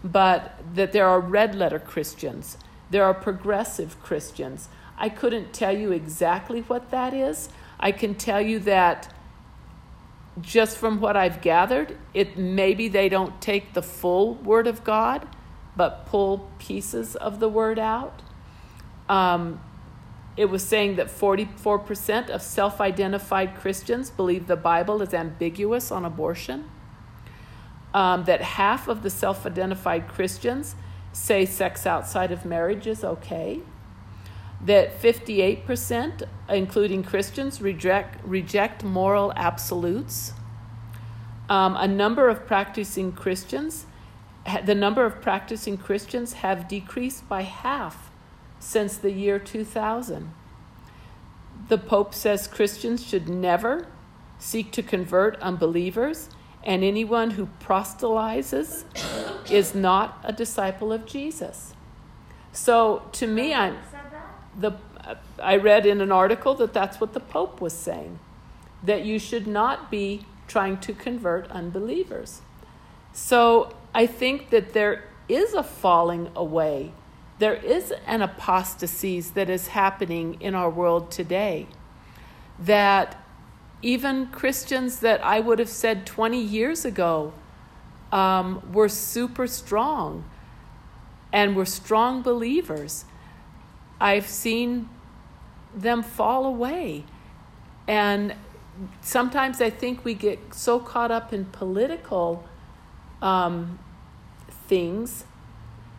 but 0.05 0.61
that 0.75 0.93
there 0.93 1.09
are 1.09 1.19
red 1.21 1.55
letter 1.55 1.79
Christians, 1.79 2.59
there 2.91 3.05
are 3.05 3.15
progressive 3.15 4.01
Christians. 4.03 4.69
I 4.99 5.09
couldn't 5.09 5.55
tell 5.55 5.75
you 5.75 5.93
exactly 5.93 6.61
what 6.63 6.91
that 6.91 7.15
is. 7.15 7.49
I 7.79 7.93
can 7.93 8.15
tell 8.15 8.41
you 8.41 8.59
that 8.61 9.15
just 10.43 10.77
from 10.77 11.01
what 11.01 11.17
I've 11.17 11.41
gathered, 11.41 11.97
it 12.13 12.37
maybe 12.37 12.89
they 12.89 13.09
don't 13.09 13.41
take 13.41 13.73
the 13.73 13.83
full 13.83 14.35
word 14.35 14.67
of 14.67 14.85
God, 14.85 15.27
but 15.77 16.07
pull 16.07 16.51
pieces 16.59 17.17
of 17.17 17.41
the 17.41 17.49
word 17.49 17.79
out. 17.79 18.21
Um, 19.09 19.61
it 20.41 20.49
was 20.49 20.65
saying 20.67 20.97
that 20.97 21.09
44% 21.09 22.31
of 22.31 22.41
self 22.41 22.81
identified 22.81 23.55
Christians 23.57 24.09
believe 24.09 24.47
the 24.47 24.57
Bible 24.57 25.03
is 25.03 25.13
ambiguous 25.13 25.93
on 25.93 26.07
abortion, 26.07 26.65
um, 27.93 28.25
that 28.25 28.41
half 28.41 28.89
of 28.89 29.03
the 29.03 29.11
self 29.11 29.45
identified 29.45 30.09
Christians 30.09 30.77
say 31.13 31.45
sex 31.45 31.85
outside 31.87 32.33
of 32.33 32.47
marriage 32.47 32.87
is 32.87 33.05
okay, 33.05 33.61
that 34.63 34.99
58%, 34.99 36.23
including 36.49 37.03
Christians, 37.05 37.61
reject, 37.61 38.25
reject 38.25 38.83
moral 38.83 39.35
absolutes. 39.37 40.33
Um, 41.51 41.77
a 41.77 41.87
number 41.87 42.31
of 42.31 42.47
practicing 42.47 43.13
Christians, 43.13 43.85
the 44.65 44.75
number 44.75 45.05
of 45.05 45.21
practicing 45.21 45.77
Christians 45.77 46.33
have 46.33 46.67
decreased 46.67 47.29
by 47.29 47.43
half 47.43 48.10
since 48.61 48.97
the 48.97 49.11
year 49.11 49.41
2000. 49.41 50.33
The 51.69 51.79
Pope 51.79 52.15
says 52.15 52.47
Christians 52.47 53.05
should 53.05 53.29
never 53.29 53.89
seek 54.39 54.71
to 54.73 54.83
convert 54.83 55.37
unbelievers, 55.43 56.31
and 56.63 56.85
anyone 56.85 57.33
who 57.33 57.47
proselytizes 57.59 58.85
is 59.51 59.75
not 59.75 60.21
a 60.23 60.33
disciple 60.33 60.93
of 60.93 61.07
Jesus. 61.07 61.75
So 62.53 63.03
to 63.13 63.27
me, 63.27 63.53
I'm 63.53 63.77
the 64.59 64.73
I 65.43 65.57
read 65.57 65.87
in 65.87 66.01
an 66.01 66.13
article 66.13 66.55
that 66.57 66.73
that's 66.73 67.01
what 67.01 67.15
the 67.15 67.21
Pope 67.21 67.61
was 67.61 67.73
saying, 67.73 68.19
that 68.83 69.05
you 69.05 69.19
should 69.19 69.47
not 69.47 69.91
be 69.91 70.27
trying 70.47 70.79
to 70.79 70.93
convert 70.93 71.51
unbelievers. 71.51 72.43
So 73.13 73.75
I 73.95 74.07
think 74.07 74.51
that 74.51 74.73
there 74.73 75.05
is 75.29 75.55
a 75.55 75.63
falling 75.63 76.31
away. 76.35 76.93
There 77.41 77.55
is 77.55 77.91
an 78.07 78.21
apostasy 78.21 79.19
that 79.21 79.49
is 79.49 79.69
happening 79.69 80.37
in 80.41 80.55
our 80.55 80.69
world 80.69 81.11
today. 81.11 81.69
That 82.59 83.17
even 83.81 84.27
Christians 84.27 85.01
that 85.01 85.25
I 85.25 85.41
would 85.41 85.59
have 85.59 85.71
said 85.71 86.05
20 86.05 86.39
years 86.39 86.85
ago 86.85 87.33
um, 88.13 88.63
were 88.75 88.91
super 88.91 89.47
strong 89.47 90.25
and 91.33 91.57
were 91.57 91.65
strong 91.65 92.21
believers 92.21 93.07
I've 93.99 94.27
seen 94.27 94.91
them 95.75 96.03
fall 96.03 96.45
away. 96.45 97.05
And 97.89 98.35
sometimes 99.01 99.63
I 99.63 99.71
think 99.71 100.05
we 100.05 100.13
get 100.13 100.53
so 100.53 100.79
caught 100.79 101.11
up 101.11 101.33
in 101.33 101.47
political 101.47 102.45
um, 103.23 103.79
things 104.69 105.25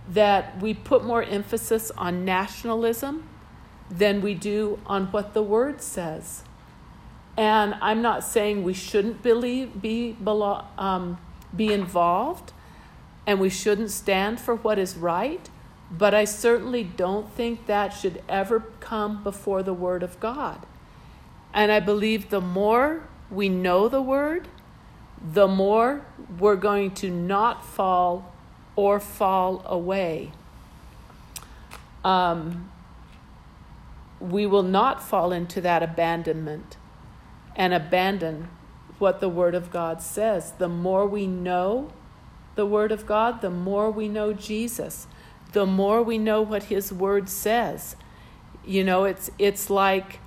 that 0.10 0.62
we 0.62 0.74
put 0.74 1.04
more 1.04 1.24
emphasis 1.24 1.92
on 1.98 2.26
nationalism 2.26 3.28
than 3.90 4.22
we 4.22 4.34
do 4.34 4.80
on 4.86 5.08
what 5.08 5.34
the 5.34 5.44
word 5.44 5.82
says. 5.82 6.44
And 7.38 7.76
I'm 7.82 8.02
not 8.02 8.24
saying 8.24 8.64
we 8.64 8.74
shouldn't 8.74 9.22
believe, 9.22 9.82
be, 9.82 10.16
um, 10.78 11.18
be 11.56 11.72
involved 11.72 12.54
and 13.26 13.40
we 13.40 13.50
shouldn't 13.50 13.92
stand 13.92 14.40
for 14.40 14.56
what 14.56 14.80
is 14.80 14.98
right. 14.98 15.50
But 15.92 16.14
I 16.14 16.24
certainly 16.26 16.84
don't 16.84 17.32
think 17.34 17.66
that 17.66 17.90
should 17.90 18.24
ever 18.30 18.62
come 18.80 19.24
before 19.24 19.62
the 19.62 19.74
Word 19.74 20.04
of 20.04 20.20
God. 20.20 20.66
And 21.54 21.72
I 21.72 21.82
believe 21.82 22.30
the 22.30 22.42
more 22.42 23.04
we 23.30 23.50
know 23.50 23.90
the 23.90 24.02
Word, 24.02 24.48
the 25.22 25.48
more 25.48 26.06
we're 26.40 26.56
going 26.56 26.92
to 26.96 27.10
not 27.10 27.66
fall 27.66 28.31
or 28.82 29.00
fall 29.00 29.64
away. 29.66 30.32
Um, 32.04 32.70
we 34.20 34.46
will 34.46 34.64
not 34.64 35.04
fall 35.04 35.32
into 35.32 35.62
that 35.62 35.84
abandonment 35.84 36.78
and 37.56 37.74
abandon 37.74 38.48
what 38.98 39.20
the 39.20 39.30
Word 39.30 39.56
of 39.56 39.72
God 39.72 40.02
says. 40.02 40.52
The 40.54 40.70
more 40.70 41.06
we 41.06 41.28
know 41.28 41.92
the 42.56 42.66
Word 42.66 42.92
of 42.92 43.06
God, 43.06 43.42
the 43.42 43.50
more 43.50 43.92
we 43.92 44.08
know 44.08 44.34
Jesus 44.34 45.08
the 45.52 45.66
more 45.66 46.02
we 46.02 46.18
know 46.18 46.42
what 46.42 46.64
his 46.64 46.92
word 46.94 47.30
says. 47.30 47.96
You 48.66 48.84
know, 48.84 49.06
it's 49.06 49.30
it's 49.38 49.70
like, 49.70 50.20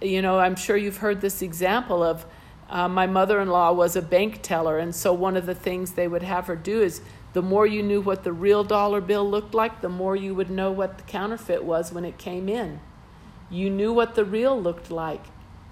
you 0.00 0.22
know, 0.22 0.38
I'm 0.38 0.56
sure 0.56 0.76
you've 0.76 0.98
heard 0.98 1.20
this 1.20 1.42
example 1.42 2.02
of 2.02 2.26
uh, 2.68 2.88
my 2.88 3.06
mother-in-law 3.06 3.72
was 3.72 3.96
a 3.96 4.02
bank 4.02 4.40
teller, 4.42 4.78
and 4.78 4.94
so 4.94 5.12
one 5.12 5.36
of 5.36 5.46
the 5.46 5.54
things 5.54 5.92
they 5.92 6.08
would 6.08 6.22
have 6.22 6.46
her 6.48 6.56
do 6.56 6.82
is 6.82 7.00
the 7.32 7.42
more 7.42 7.66
you 7.66 7.82
knew 7.82 8.00
what 8.00 8.24
the 8.24 8.32
real 8.32 8.64
dollar 8.64 9.00
bill 9.00 9.28
looked 9.28 9.54
like, 9.54 9.80
the 9.80 9.88
more 9.88 10.16
you 10.16 10.34
would 10.34 10.50
know 10.50 10.72
what 10.72 10.98
the 10.98 11.04
counterfeit 11.04 11.64
was 11.64 11.92
when 11.92 12.04
it 12.04 12.18
came 12.18 12.48
in. 12.48 12.80
You 13.50 13.70
knew 13.70 13.92
what 13.92 14.14
the 14.14 14.24
real 14.24 14.60
looked 14.60 14.90
like. 14.90 15.24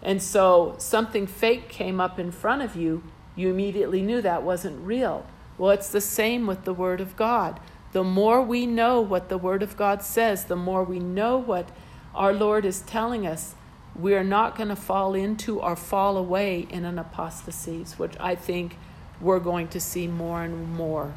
And 0.02 0.22
so 0.22 0.74
something 0.78 1.26
fake 1.26 1.68
came 1.68 2.00
up 2.00 2.18
in 2.18 2.30
front 2.30 2.62
of 2.62 2.76
you, 2.76 3.02
you 3.34 3.50
immediately 3.50 4.02
knew 4.02 4.22
that 4.22 4.42
wasn't 4.42 4.86
real. 4.86 5.26
Well, 5.58 5.70
it's 5.70 5.90
the 5.90 6.00
same 6.00 6.46
with 6.46 6.64
the 6.64 6.74
Word 6.74 7.00
of 7.00 7.16
God. 7.16 7.60
The 7.92 8.04
more 8.04 8.42
we 8.42 8.66
know 8.66 9.00
what 9.00 9.28
the 9.28 9.38
Word 9.38 9.62
of 9.62 9.76
God 9.76 10.02
says, 10.02 10.44
the 10.44 10.56
more 10.56 10.84
we 10.84 10.98
know 10.98 11.38
what 11.38 11.70
our 12.14 12.32
Lord 12.32 12.64
is 12.64 12.82
telling 12.82 13.26
us, 13.26 13.54
we 13.94 14.14
are 14.14 14.24
not 14.24 14.56
going 14.56 14.68
to 14.68 14.76
fall 14.76 15.14
into 15.14 15.60
or 15.60 15.76
fall 15.76 16.18
away 16.18 16.66
in 16.68 16.84
an 16.84 16.98
apostasy, 16.98 17.84
which 17.96 18.14
I 18.20 18.34
think 18.34 18.76
we're 19.20 19.40
going 19.40 19.68
to 19.68 19.80
see 19.80 20.06
more 20.06 20.42
and 20.42 20.74
more. 20.74 21.14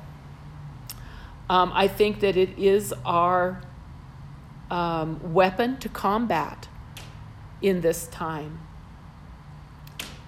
Um, 1.50 1.72
I 1.74 1.88
think 1.88 2.20
that 2.20 2.38
it 2.38 2.58
is 2.60 2.94
our 3.04 3.62
um, 4.70 5.34
weapon 5.34 5.78
to 5.78 5.90
combat 5.90 6.68
in 7.62 7.82
this 7.82 8.06
time. 8.08 8.60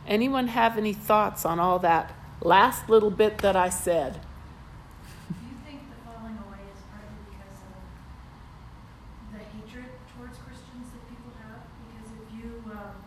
Anyone 0.07 0.47
have 0.47 0.77
any 0.79 0.93
thoughts 0.93 1.45
on 1.45 1.59
all 1.59 1.77
that 1.79 2.13
last 2.41 2.89
little 2.89 3.11
bit 3.11 3.37
that 3.39 3.55
I 3.55 3.69
said? 3.69 4.13
Do 5.29 5.35
you 5.45 5.55
think 5.63 5.81
the 5.89 6.09
falling 6.09 6.37
away 6.41 6.65
is 6.73 6.81
partly 6.89 7.21
because 7.29 7.61
of 7.69 7.77
the 9.31 9.45
hatred 9.45 9.91
towards 10.17 10.37
Christians 10.39 10.89
that 10.89 11.07
people 11.07 11.31
have? 11.45 11.61
Because 11.85 12.09
if 12.17 12.33
you, 12.33 12.63
um, 12.71 12.97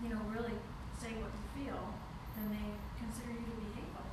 you 0.00 0.08
know, 0.10 0.20
really 0.30 0.54
say 0.96 1.08
what 1.18 1.32
you 1.34 1.64
feel, 1.64 1.92
then 2.36 2.54
they 2.54 3.02
consider 3.02 3.32
you 3.32 3.44
to 3.50 3.56
be 3.58 3.66
hateful. 3.74 4.06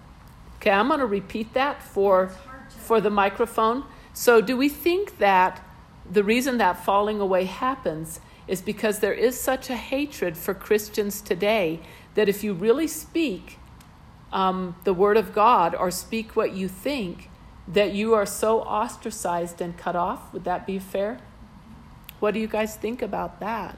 Okay, 0.57 0.71
I'm 0.71 0.87
going 0.87 0.99
to 0.99 1.05
repeat 1.05 1.53
that 1.53 1.83
for 1.83 2.23
It's 2.23 2.33
hard 2.33 2.43
to. 2.43 2.46
For 2.87 3.01
the 3.01 3.09
microphone. 3.09 3.83
So, 4.13 4.41
do 4.41 4.55
we 4.55 4.69
think 4.69 5.17
that 5.17 5.63
the 6.09 6.23
reason 6.23 6.57
that 6.57 6.83
falling 6.83 7.19
away 7.19 7.43
happens 7.43 8.21
is 8.47 8.61
because 8.61 8.99
there 8.99 9.13
is 9.13 9.39
such 9.39 9.69
a 9.69 9.75
hatred 9.75 10.37
for 10.37 10.53
Christians 10.53 11.21
today 11.21 11.81
that 12.15 12.29
if 12.29 12.43
you 12.43 12.53
really 12.53 12.87
speak 12.87 13.59
um, 14.31 14.75
the 14.85 14.93
word 14.93 15.17
of 15.17 15.33
God 15.33 15.75
or 15.75 15.91
speak 15.91 16.35
what 16.35 16.53
you 16.53 16.67
think, 16.67 17.29
that 17.67 17.93
you 17.93 18.13
are 18.13 18.25
so 18.25 18.61
ostracized 18.61 19.59
and 19.59 19.77
cut 19.77 19.95
off? 19.95 20.31
Would 20.33 20.45
that 20.45 20.65
be 20.65 20.79
fair? 20.79 21.19
What 22.19 22.33
do 22.33 22.39
you 22.39 22.47
guys 22.47 22.75
think 22.75 23.01
about 23.01 23.39
that? 23.41 23.77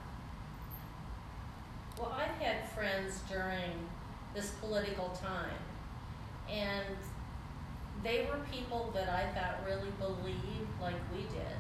Well, 1.98 2.16
I've 2.16 2.42
had 2.42 2.70
friends 2.70 3.22
during 3.28 3.72
this 4.34 4.52
political 4.52 5.10
time, 5.10 5.58
and 6.50 6.96
they 8.04 8.28
were 8.30 8.40
people 8.52 8.92
that 8.94 9.10
I 9.10 9.28
thought 9.34 9.66
really 9.66 9.92
believed 10.00 10.70
like 10.82 10.96
we 11.14 11.24
did. 11.24 11.58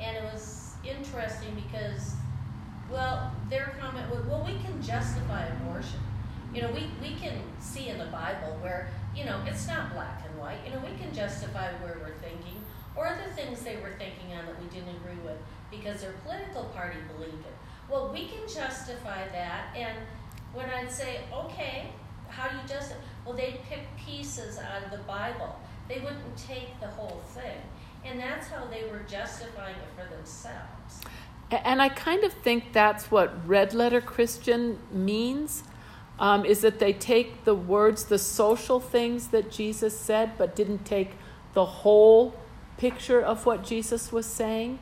And 0.00 0.16
it 0.16 0.24
was 0.32 0.74
interesting 0.84 1.54
because, 1.54 2.14
well, 2.90 3.32
their 3.48 3.74
comment 3.80 4.10
was, 4.10 4.24
well, 4.26 4.44
we 4.44 4.54
can 4.64 4.82
justify 4.82 5.46
abortion. 5.46 6.00
You 6.52 6.62
know, 6.62 6.70
we, 6.72 6.90
we 7.00 7.14
can 7.14 7.34
see 7.60 7.88
in 7.88 7.98
the 7.98 8.06
Bible 8.06 8.58
where, 8.60 8.88
you 9.14 9.24
know, 9.24 9.40
it's 9.46 9.68
not 9.68 9.92
black 9.92 10.24
and 10.28 10.38
white. 10.38 10.58
You 10.64 10.72
know, 10.72 10.80
we 10.80 10.96
can 10.98 11.14
justify 11.14 11.72
where 11.82 11.98
we're 12.00 12.18
thinking, 12.18 12.64
or 12.96 13.06
other 13.06 13.30
things 13.36 13.62
they 13.62 13.76
were 13.76 13.94
thinking 13.98 14.36
on 14.36 14.46
that 14.46 14.60
we 14.60 14.66
didn't 14.68 14.96
agree 14.96 15.20
with 15.24 15.36
because 15.70 16.00
their 16.00 16.14
political 16.24 16.64
party 16.74 16.96
believed 17.14 17.46
it. 17.46 17.54
Well, 17.88 18.10
we 18.12 18.26
can 18.26 18.48
justify 18.48 19.28
that, 19.28 19.74
and 19.76 19.96
when 20.52 20.68
I'd 20.70 20.90
say, 20.90 21.20
okay, 21.32 21.92
how 22.28 22.48
do 22.48 22.56
you 22.56 22.62
justify? 22.68 23.00
Well, 23.24 23.36
they'd 23.36 23.60
pick 23.68 23.80
pieces 23.96 24.58
out 24.58 24.84
of 24.84 24.90
the 24.90 25.04
Bible. 25.04 25.58
They 25.88 25.98
wouldn't 26.00 26.36
take 26.36 26.78
the 26.80 26.86
whole 26.86 27.22
thing, 27.34 27.60
and 28.04 28.18
that's 28.18 28.48
how 28.48 28.66
they 28.66 28.84
were 28.84 29.04
justifying 29.08 29.76
it 29.76 29.88
for 29.96 30.08
themselves. 30.14 31.00
And 31.50 31.82
I 31.82 31.88
kind 31.88 32.22
of 32.22 32.32
think 32.32 32.72
that's 32.72 33.10
what 33.10 33.46
red 33.46 33.74
letter 33.74 34.00
Christian 34.00 34.78
means. 34.92 35.64
Um, 36.18 36.44
is 36.44 36.60
that 36.60 36.80
they 36.80 36.92
take 36.92 37.44
the 37.44 37.54
words, 37.54 38.04
the 38.04 38.18
social 38.18 38.78
things 38.78 39.28
that 39.28 39.50
Jesus 39.50 39.98
said, 39.98 40.32
but 40.36 40.54
didn't 40.54 40.84
take 40.84 41.12
the 41.54 41.64
whole 41.64 42.34
picture 42.76 43.22
of 43.22 43.46
what 43.46 43.64
Jesus 43.64 44.12
was 44.12 44.26
saying, 44.26 44.78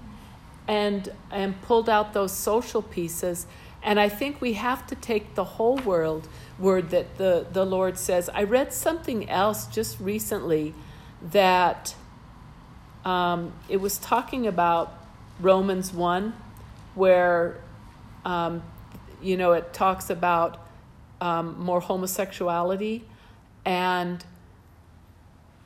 and 0.66 1.12
and 1.30 1.60
pulled 1.62 1.88
out 1.88 2.12
those 2.12 2.32
social 2.32 2.82
pieces. 2.82 3.46
And 3.82 4.00
I 4.00 4.08
think 4.08 4.40
we 4.40 4.54
have 4.54 4.86
to 4.88 4.94
take 4.94 5.34
the 5.34 5.44
whole 5.44 5.76
world 5.76 6.28
word 6.58 6.90
that 6.90 7.18
the, 7.18 7.46
the 7.52 7.64
Lord 7.64 7.98
says. 7.98 8.28
I 8.32 8.42
read 8.44 8.72
something 8.72 9.28
else 9.30 9.66
just 9.66 10.00
recently 10.00 10.74
that 11.30 11.94
um, 13.04 13.52
it 13.68 13.78
was 13.78 13.98
talking 13.98 14.46
about 14.46 14.92
Romans 15.40 15.92
1, 15.92 16.34
where, 16.94 17.58
um, 18.24 18.62
you 19.22 19.36
know, 19.36 19.52
it 19.52 19.72
talks 19.72 20.10
about 20.10 20.66
um, 21.20 21.58
more 21.58 21.80
homosexuality. 21.80 23.04
And 23.64 24.24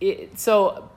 it, 0.01 0.39
so, 0.39 0.91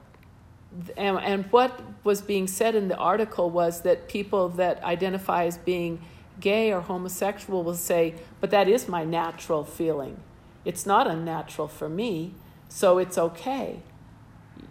and, 0.97 1.17
and 1.17 1.45
what 1.51 1.79
was 2.03 2.21
being 2.21 2.47
said 2.47 2.75
in 2.75 2.89
the 2.89 2.97
article 2.97 3.49
was 3.49 3.81
that 3.81 4.07
people 4.07 4.49
that 4.49 4.83
identify 4.83 5.45
as 5.45 5.57
being 5.57 6.01
gay 6.39 6.71
or 6.71 6.81
homosexual 6.81 7.63
will 7.63 7.75
say, 7.75 8.15
but 8.39 8.51
that 8.51 8.67
is 8.67 8.87
my 8.87 9.03
natural 9.03 9.63
feeling. 9.63 10.19
It's 10.63 10.85
not 10.85 11.07
unnatural 11.07 11.67
for 11.67 11.89
me, 11.89 12.33
so 12.69 12.97
it's 12.97 13.17
okay. 13.17 13.81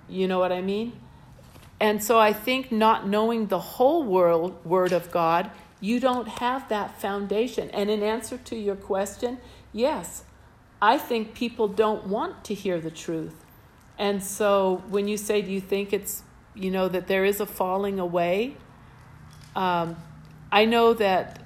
You 0.08 0.28
know 0.28 0.38
what 0.38 0.52
I 0.52 0.60
mean? 0.60 1.00
And 1.80 2.02
so 2.02 2.18
I 2.18 2.32
think 2.32 2.72
not 2.72 3.08
knowing 3.08 3.46
the 3.46 3.58
whole 3.58 4.04
world 4.04 4.64
word 4.64 4.92
of 4.92 5.10
God, 5.10 5.50
you 5.80 6.00
don't 6.00 6.28
have 6.28 6.68
that 6.68 7.00
foundation. 7.00 7.70
And 7.70 7.90
in 7.90 8.02
answer 8.02 8.38
to 8.38 8.56
your 8.56 8.76
question, 8.76 9.38
yes, 9.72 10.24
I 10.80 10.98
think 10.98 11.34
people 11.34 11.68
don't 11.68 12.06
want 12.06 12.44
to 12.44 12.54
hear 12.54 12.80
the 12.80 12.90
truth. 12.90 13.44
And 13.98 14.22
so 14.22 14.82
when 14.88 15.08
you 15.08 15.16
say, 15.16 15.42
do 15.42 15.50
you 15.50 15.60
think 15.60 15.92
it's, 15.92 16.22
you 16.54 16.70
know, 16.70 16.88
that 16.88 17.06
there 17.06 17.24
is 17.24 17.40
a 17.40 17.46
falling 17.46 17.98
away? 17.98 18.56
Um, 19.54 19.96
I 20.50 20.64
know 20.64 20.94
that 20.94 21.43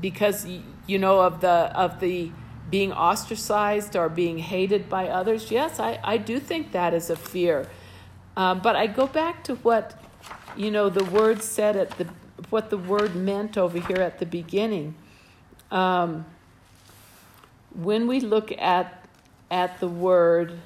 because 0.00 0.46
you 0.86 0.98
know 0.98 1.20
of 1.20 1.40
the 1.40 1.48
of 1.48 2.00
the 2.00 2.30
being 2.70 2.92
ostracized 2.92 3.94
or 3.94 4.08
being 4.08 4.38
hated 4.38 4.88
by 4.88 5.08
others. 5.08 5.50
Yes, 5.50 5.78
I, 5.78 6.00
I 6.02 6.16
do 6.16 6.40
think 6.40 6.72
that 6.72 6.94
is 6.94 7.10
a 7.10 7.16
fear. 7.16 7.68
Um, 8.36 8.60
but 8.60 8.74
I 8.74 8.86
go 8.86 9.06
back 9.06 9.44
to 9.44 9.56
what 9.56 10.00
you 10.56 10.70
know 10.70 10.88
the 10.88 11.04
word 11.04 11.42
said 11.42 11.76
at 11.76 11.90
the 11.92 12.08
what 12.50 12.70
the 12.70 12.78
word 12.78 13.14
meant 13.14 13.56
over 13.56 13.78
here 13.78 14.00
at 14.00 14.18
the 14.18 14.26
beginning. 14.26 14.94
Um, 15.70 16.26
when 17.74 18.06
we 18.06 18.20
look 18.20 18.52
at 18.58 19.04
at 19.50 19.78
the 19.80 19.88
word 19.88 20.58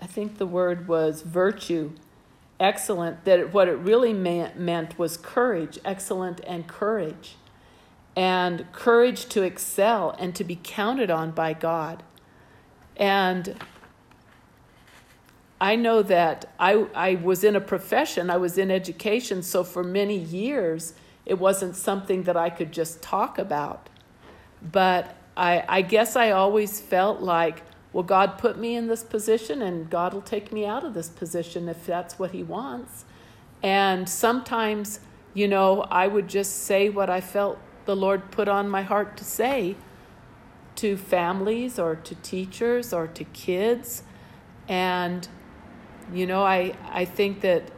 I 0.00 0.06
think 0.06 0.38
the 0.38 0.46
word 0.46 0.88
was 0.88 1.22
virtue, 1.22 1.92
excellent, 2.60 3.24
that 3.24 3.52
what 3.52 3.68
it 3.68 3.76
really 3.76 4.12
meant, 4.12 4.58
meant 4.58 4.98
was 4.98 5.16
courage, 5.16 5.78
excellent 5.84 6.40
and 6.46 6.66
courage. 6.66 7.36
And 8.16 8.70
courage 8.72 9.26
to 9.26 9.42
excel 9.42 10.10
and 10.18 10.34
to 10.34 10.44
be 10.44 10.58
counted 10.62 11.10
on 11.10 11.30
by 11.30 11.52
God. 11.52 12.02
And 12.96 13.56
I 15.60 15.76
know 15.76 16.02
that 16.02 16.52
I, 16.58 16.86
I 16.94 17.14
was 17.16 17.44
in 17.44 17.56
a 17.56 17.60
profession, 17.60 18.30
I 18.30 18.36
was 18.36 18.58
in 18.58 18.70
education, 18.70 19.42
so 19.42 19.64
for 19.64 19.82
many 19.82 20.16
years 20.16 20.94
it 21.26 21.38
wasn't 21.38 21.76
something 21.76 22.24
that 22.24 22.36
I 22.36 22.50
could 22.50 22.72
just 22.72 23.02
talk 23.02 23.38
about. 23.38 23.88
But 24.60 25.16
I, 25.36 25.64
I 25.68 25.82
guess 25.82 26.16
I 26.16 26.30
always 26.30 26.80
felt 26.80 27.20
like, 27.20 27.62
well, 27.92 28.04
God 28.04 28.38
put 28.38 28.58
me 28.58 28.76
in 28.76 28.86
this 28.86 29.02
position 29.02 29.62
and 29.62 29.88
God 29.88 30.12
will 30.12 30.22
take 30.22 30.52
me 30.52 30.66
out 30.66 30.84
of 30.84 30.94
this 30.94 31.08
position 31.08 31.68
if 31.68 31.86
that's 31.86 32.18
what 32.18 32.32
He 32.32 32.42
wants. 32.42 33.04
And 33.62 34.08
sometimes, 34.08 35.00
you 35.34 35.48
know, 35.48 35.82
I 35.90 36.06
would 36.06 36.28
just 36.28 36.64
say 36.64 36.90
what 36.90 37.08
I 37.08 37.20
felt 37.20 37.58
the 37.86 37.96
Lord 37.96 38.30
put 38.30 38.48
on 38.48 38.68
my 38.68 38.82
heart 38.82 39.16
to 39.16 39.24
say 39.24 39.76
to 40.76 40.96
families 40.96 41.78
or 41.78 41.96
to 41.96 42.14
teachers 42.16 42.92
or 42.92 43.06
to 43.08 43.24
kids. 43.24 44.02
And, 44.68 45.26
you 46.12 46.26
know, 46.26 46.44
I, 46.44 46.74
I 46.90 47.04
think 47.04 47.40
that 47.40 47.70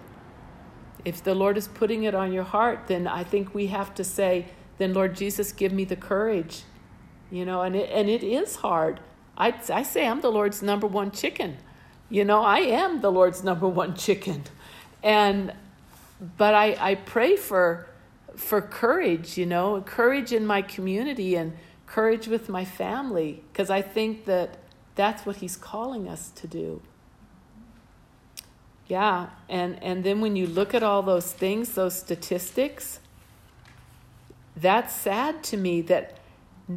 if 1.05 1.23
the 1.23 1.35
Lord 1.35 1.57
is 1.57 1.69
putting 1.69 2.03
it 2.03 2.15
on 2.15 2.33
your 2.33 2.45
heart, 2.45 2.89
then 2.89 3.07
I 3.07 3.25
think 3.25 3.55
we 3.55 3.69
have 3.69 3.95
to 3.95 4.05
say, 4.05 4.49
then 4.79 4.93
Lord 4.93 5.15
Jesus, 5.15 5.53
give 5.53 5.73
me 5.73 5.85
the 5.85 5.97
courage. 5.97 6.65
You 7.31 7.45
know, 7.45 7.63
and 7.63 7.77
it, 7.77 7.89
and 7.91 8.11
it 8.11 8.25
is 8.25 8.57
hard. 8.57 9.01
I, 9.37 9.55
I 9.73 9.83
say 9.83 10.07
I'm 10.07 10.21
the 10.21 10.31
Lord's 10.31 10.63
number 10.63 10.87
one 10.87 11.11
chicken. 11.11 11.57
You 12.09 12.25
know, 12.25 12.43
I 12.43 12.59
am 12.59 13.01
the 13.01 13.11
Lord's 13.11 13.43
number 13.45 13.69
one 13.69 13.95
chicken. 13.95 14.45
And, 15.03 15.53
but 16.37 16.55
I, 16.55 16.77
I 16.79 16.95
pray 16.97 17.37
for, 17.37 17.87
for 18.37 18.61
courage, 18.61 19.39
you 19.39 19.47
know, 19.47 19.81
courage 19.83 20.33
in 20.33 20.47
my 20.47 20.63
community 20.63 21.37
and 21.37 21.53
courage 21.87 22.29
with 22.29 22.49
my 22.49 22.65
family, 22.65 23.43
because 23.53 23.71
I 23.71 23.83
think 23.83 24.25
that 24.27 24.59
that's 24.95 25.25
what 25.25 25.37
He's 25.37 25.57
calling 25.57 26.09
us 26.09 26.31
to 26.33 26.47
do. 26.47 26.83
Yeah, 28.87 29.29
and, 29.49 29.81
and 29.83 30.03
then 30.03 30.21
when 30.21 30.35
you 30.37 30.47
look 30.47 30.75
at 30.75 30.83
all 30.83 31.03
those 31.03 31.33
things, 31.33 31.75
those 31.75 31.97
statistics, 31.97 32.99
that's 34.57 34.95
sad 34.95 35.45
to 35.45 35.57
me 35.57 35.81
that 35.83 36.20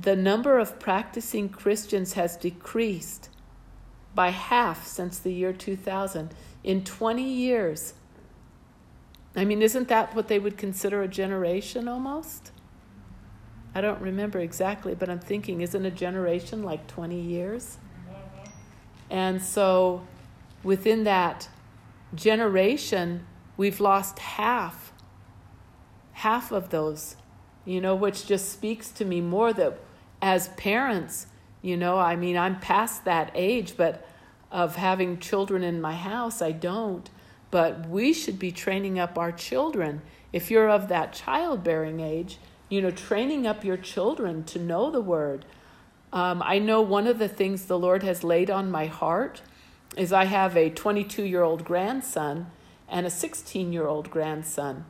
the 0.01 0.15
number 0.15 0.57
of 0.57 0.79
practicing 0.79 1.49
Christians 1.49 2.13
has 2.13 2.35
decreased 2.35 3.29
by 4.15 4.29
half 4.29 4.87
since 4.87 5.19
the 5.19 5.31
year 5.31 5.53
2000. 5.53 6.33
In 6.63 6.83
20 6.83 7.23
years, 7.23 7.93
I 9.35 9.45
mean, 9.45 9.61
isn't 9.61 9.87
that 9.89 10.15
what 10.15 10.27
they 10.29 10.39
would 10.39 10.57
consider 10.57 11.03
a 11.03 11.07
generation 11.07 11.87
almost? 11.87 12.51
I 13.75 13.81
don't 13.81 14.01
remember 14.01 14.39
exactly, 14.39 14.95
but 14.95 15.09
I'm 15.09 15.19
thinking, 15.19 15.61
isn't 15.61 15.85
a 15.85 15.91
generation 15.91 16.63
like 16.63 16.87
20 16.87 17.19
years? 17.19 17.77
Mm-hmm. 18.07 18.49
And 19.09 19.43
so 19.43 20.07
within 20.63 21.03
that 21.03 21.49
generation, 22.15 23.25
we've 23.57 23.79
lost 23.79 24.19
half, 24.19 24.91
half 26.13 26.51
of 26.51 26.69
those, 26.69 27.15
you 27.65 27.81
know, 27.81 27.95
which 27.95 28.25
just 28.25 28.51
speaks 28.51 28.89
to 28.89 29.05
me 29.05 29.21
more 29.21 29.53
that 29.53 29.79
as 30.21 30.49
parents, 30.49 31.27
you 31.61 31.77
know, 31.77 31.97
I 31.97 32.15
mean, 32.15 32.37
I'm 32.37 32.59
past 32.59 33.05
that 33.05 33.31
age, 33.35 33.75
but 33.77 34.05
of 34.51 34.75
having 34.75 35.19
children 35.19 35.63
in 35.63 35.81
my 35.81 35.93
house, 35.93 36.41
I 36.41 36.51
don't. 36.51 37.09
But 37.51 37.87
we 37.87 38.13
should 38.13 38.39
be 38.39 38.51
training 38.51 38.99
up 38.99 39.17
our 39.17 39.31
children. 39.31 40.01
If 40.31 40.51
you're 40.51 40.69
of 40.69 40.87
that 40.89 41.13
childbearing 41.13 41.99
age, 41.99 42.37
you 42.69 42.81
know, 42.81 42.91
training 42.91 43.45
up 43.45 43.63
your 43.63 43.77
children 43.77 44.43
to 44.45 44.59
know 44.59 44.89
the 44.89 45.01
word. 45.01 45.45
Um, 46.11 46.41
I 46.45 46.59
know 46.59 46.81
one 46.81 47.07
of 47.07 47.19
the 47.19 47.27
things 47.27 47.65
the 47.65 47.77
Lord 47.77 48.03
has 48.03 48.23
laid 48.23 48.49
on 48.49 48.71
my 48.71 48.85
heart 48.85 49.41
is 49.97 50.13
I 50.13 50.25
have 50.25 50.55
a 50.57 50.69
22 50.69 51.23
year 51.23 51.43
old 51.43 51.65
grandson 51.65 52.51
and 52.87 53.05
a 53.05 53.09
16 53.09 53.73
year 53.73 53.87
old 53.87 54.09
grandson. 54.09 54.85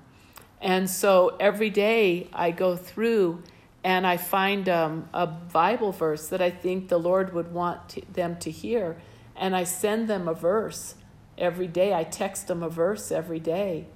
And 0.63 0.89
so 0.89 1.35
every 1.41 1.69
day 1.69 2.29
I 2.31 2.51
go 2.51 2.77
through 2.77 3.43
and 3.83 4.07
I 4.07 4.15
find 4.15 4.69
um, 4.69 5.09
a 5.13 5.27
Bible 5.27 5.91
verse 5.91 6.29
that 6.29 6.41
I 6.41 6.49
think 6.49 6.87
the 6.87 6.97
Lord 6.97 7.33
would 7.33 7.51
want 7.51 7.89
to, 7.89 8.01
them 8.09 8.37
to 8.37 8.49
hear, 8.49 8.95
and 9.35 9.57
I 9.57 9.65
send 9.65 10.07
them 10.07 10.25
a 10.29 10.33
verse 10.33 10.95
every 11.37 11.67
day. 11.67 11.93
I 11.93 12.05
text 12.05 12.47
them 12.47 12.63
a 12.63 12.69
verse 12.69 13.11
every 13.11 13.41
day. 13.41 13.87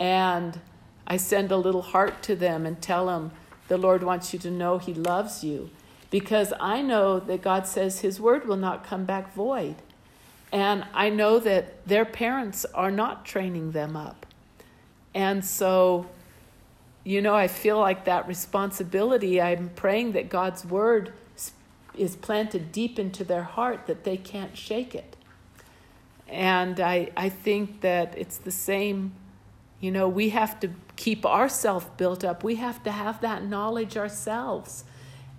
And 0.00 0.58
I 1.06 1.18
send 1.18 1.52
a 1.52 1.58
little 1.58 1.82
heart 1.82 2.22
to 2.22 2.36
them 2.36 2.64
and 2.64 2.80
tell 2.80 3.06
them 3.06 3.32
the 3.66 3.76
Lord 3.76 4.02
wants 4.02 4.32
you 4.32 4.38
to 4.38 4.50
know 4.50 4.78
He 4.78 4.94
loves 4.94 5.44
you. 5.44 5.68
Because 6.10 6.54
I 6.58 6.80
know 6.80 7.20
that 7.20 7.42
God 7.42 7.66
says 7.66 8.00
His 8.00 8.18
word 8.18 8.48
will 8.48 8.56
not 8.56 8.82
come 8.82 9.04
back 9.04 9.34
void. 9.34 9.76
And 10.50 10.86
I 10.94 11.10
know 11.10 11.38
that 11.38 11.86
their 11.86 12.06
parents 12.06 12.64
are 12.72 12.90
not 12.90 13.26
training 13.26 13.72
them 13.72 13.94
up. 13.94 14.24
And 15.14 15.44
so, 15.44 16.06
you 17.04 17.22
know, 17.22 17.34
I 17.34 17.48
feel 17.48 17.78
like 17.78 18.04
that 18.04 18.28
responsibility. 18.28 19.40
I'm 19.40 19.70
praying 19.70 20.12
that 20.12 20.28
God's 20.28 20.64
word 20.64 21.12
is 21.94 22.16
planted 22.16 22.70
deep 22.70 22.98
into 22.98 23.24
their 23.24 23.42
heart 23.42 23.86
that 23.86 24.04
they 24.04 24.16
can't 24.16 24.56
shake 24.56 24.94
it. 24.94 25.16
And 26.28 26.78
I, 26.78 27.10
I 27.16 27.28
think 27.28 27.80
that 27.80 28.16
it's 28.16 28.38
the 28.38 28.50
same, 28.50 29.12
you 29.80 29.90
know, 29.90 30.08
we 30.08 30.28
have 30.30 30.60
to 30.60 30.70
keep 30.96 31.24
ourselves 31.24 31.86
built 31.96 32.22
up. 32.22 32.44
We 32.44 32.56
have 32.56 32.82
to 32.84 32.92
have 32.92 33.20
that 33.22 33.44
knowledge 33.44 33.96
ourselves. 33.96 34.84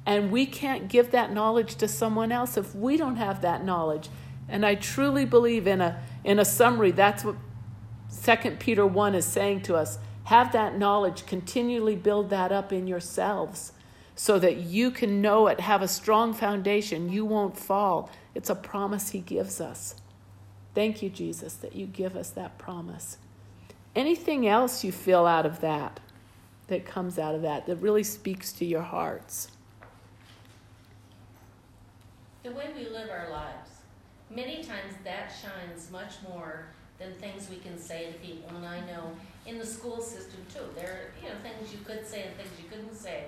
And 0.06 0.32
we 0.32 0.46
can't 0.46 0.88
give 0.88 1.12
that 1.12 1.32
knowledge 1.32 1.76
to 1.76 1.88
someone 1.88 2.32
else 2.32 2.58
if 2.58 2.74
we 2.74 2.98
don't 2.98 3.18
have 3.18 3.42
that 3.42 3.64
knowledge. 3.64 4.10
And 4.48 4.66
I 4.66 4.76
truly 4.76 5.26
believe 5.26 5.68
in 5.68 5.82
a 5.82 6.02
in 6.24 6.40
a 6.40 6.46
summary, 6.46 6.92
that's 6.92 7.24
what 7.24 7.36
2 8.24 8.52
Peter 8.60 8.86
1 8.86 9.16
is 9.16 9.26
saying 9.26 9.62
to 9.62 9.76
us. 9.76 10.00
Have 10.26 10.52
that 10.52 10.78
knowledge, 10.78 11.26
continually 11.26 11.96
build 11.96 12.30
that 12.30 12.52
up 12.52 12.72
in 12.72 12.86
yourselves 12.86 13.74
so 14.16 14.38
that 14.38 14.58
you 14.58 14.92
can 14.92 15.22
know 15.22 15.48
it, 15.48 15.62
have 15.62 15.82
a 15.82 15.88
strong 15.88 16.34
foundation, 16.34 17.10
you 17.10 17.24
won't 17.24 17.58
fall. 17.58 18.12
It's 18.36 18.50
a 18.50 18.56
promise 18.56 19.10
he 19.10 19.20
gives 19.22 19.62
us. 19.62 19.96
Thank 20.76 21.02
you, 21.02 21.10
Jesus, 21.10 21.54
that 21.56 21.74
you 21.76 21.86
give 21.86 22.16
us 22.16 22.30
that 22.32 22.58
promise. 22.58 23.18
Anything 23.96 24.46
else 24.46 24.84
you 24.84 24.92
feel 24.92 25.26
out 25.26 25.46
of 25.46 25.62
that, 25.62 26.00
that 26.68 26.86
comes 26.86 27.18
out 27.18 27.34
of 27.34 27.42
that, 27.44 27.66
that 27.66 27.78
really 27.78 28.04
speaks 28.04 28.52
to 28.54 28.66
your 28.66 28.82
hearts? 28.82 29.50
The 32.44 32.52
way 32.52 32.72
we 32.76 32.90
live 32.90 33.10
our 33.10 33.30
lives, 33.32 33.70
many 34.30 34.64
times 34.64 34.94
that 35.04 35.32
shines 35.42 35.90
much 35.92 36.14
more 36.28 36.68
than 37.00 37.14
things 37.16 37.50
we 37.50 37.58
can 37.58 37.78
say 37.78 38.12
to 38.12 38.20
people. 38.20 38.50
And 38.56 38.66
I 38.66 38.80
know 38.82 39.12
in 39.46 39.58
the 39.58 39.66
school 39.66 40.02
system 40.02 40.40
too, 40.54 40.66
there 40.76 40.88
are 40.92 41.14
you 41.24 41.30
know 41.30 41.36
things 41.42 41.72
you 41.74 41.80
could 41.86 42.06
say 42.06 42.24
and 42.28 42.36
things 42.36 42.50
you 42.62 42.70
couldn't 42.70 42.96
say. 42.96 43.26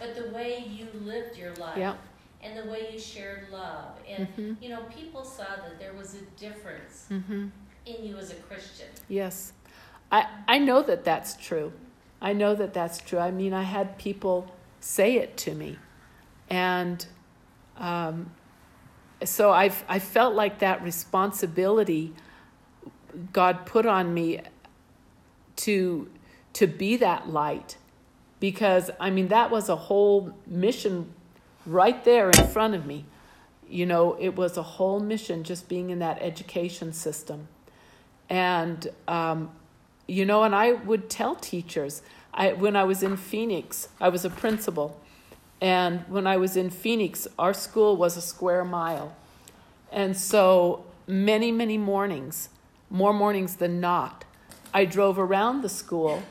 But 0.00 0.14
the 0.14 0.32
way 0.34 0.64
you 0.68 0.88
lived 1.00 1.36
your 1.38 1.54
life 1.54 1.76
Yeah. 1.76 1.94
and 2.42 2.56
the 2.58 2.70
way 2.70 2.88
you 2.92 2.98
shared 2.98 3.48
love, 3.52 3.96
and 4.08 4.28
Mhm. 4.28 4.56
you 4.60 4.68
know, 4.68 4.82
people 4.94 5.24
saw 5.24 5.56
that 5.56 5.78
there 5.78 5.92
was 5.94 6.14
a 6.14 6.22
difference 6.40 7.06
Mm-hmm. 7.10 7.48
in 7.86 8.04
you 8.04 8.16
as 8.18 8.30
a 8.30 8.34
Christian. 8.36 8.86
Yes. 9.08 9.52
I, 10.10 10.26
I 10.48 10.58
know 10.58 10.82
that 10.82 11.04
that's 11.04 11.34
true. 11.36 11.72
I 12.20 12.32
know 12.32 12.54
that 12.54 12.72
that's 12.74 12.98
true. 12.98 13.18
I 13.18 13.30
mean, 13.30 13.52
I 13.52 13.62
had 13.62 13.98
people 13.98 14.54
say 14.80 15.16
it 15.16 15.36
to 15.38 15.54
me. 15.54 15.78
And 16.48 17.04
um, 17.78 18.30
so 19.24 19.50
I've, 19.52 19.84
I 19.88 19.98
felt 19.98 20.34
like 20.34 20.58
that 20.60 20.82
responsibility 20.82 22.12
God 23.32 23.66
put 23.66 23.86
on 23.86 24.14
me 24.14 24.40
to, 25.56 26.10
to 26.54 26.66
be 26.66 26.96
that 26.96 27.28
light. 27.28 27.76
Because, 28.40 28.90
I 29.00 29.10
mean, 29.10 29.28
that 29.28 29.50
was 29.50 29.68
a 29.68 29.76
whole 29.76 30.34
mission 30.46 31.12
right 31.66 32.04
there 32.04 32.30
in 32.30 32.46
front 32.48 32.74
of 32.74 32.86
me. 32.86 33.06
You 33.68 33.86
know, 33.86 34.16
it 34.20 34.36
was 34.36 34.56
a 34.56 34.62
whole 34.62 35.00
mission 35.00 35.44
just 35.44 35.68
being 35.68 35.90
in 35.90 35.98
that 36.00 36.18
education 36.20 36.92
system. 36.92 37.48
And, 38.28 38.88
um, 39.08 39.50
you 40.06 40.24
know, 40.24 40.42
and 40.42 40.54
I 40.54 40.72
would 40.72 41.08
tell 41.08 41.34
teachers, 41.34 42.02
I, 42.32 42.52
when 42.52 42.76
I 42.76 42.84
was 42.84 43.02
in 43.02 43.16
Phoenix, 43.16 43.88
I 44.00 44.08
was 44.08 44.24
a 44.24 44.30
principal. 44.30 45.00
And 45.60 46.00
when 46.08 46.26
I 46.26 46.36
was 46.36 46.56
in 46.56 46.68
Phoenix, 46.68 47.26
our 47.38 47.54
school 47.54 47.96
was 47.96 48.16
a 48.16 48.20
square 48.20 48.64
mile. 48.64 49.16
And 49.90 50.16
so 50.16 50.84
many, 51.06 51.52
many 51.52 51.78
mornings, 51.78 52.48
more 52.90 53.12
mornings 53.12 53.56
than 53.56 53.80
not, 53.80 54.24
I 54.72 54.84
drove 54.84 55.18
around 55.18 55.62
the 55.62 55.68
school 55.68 56.22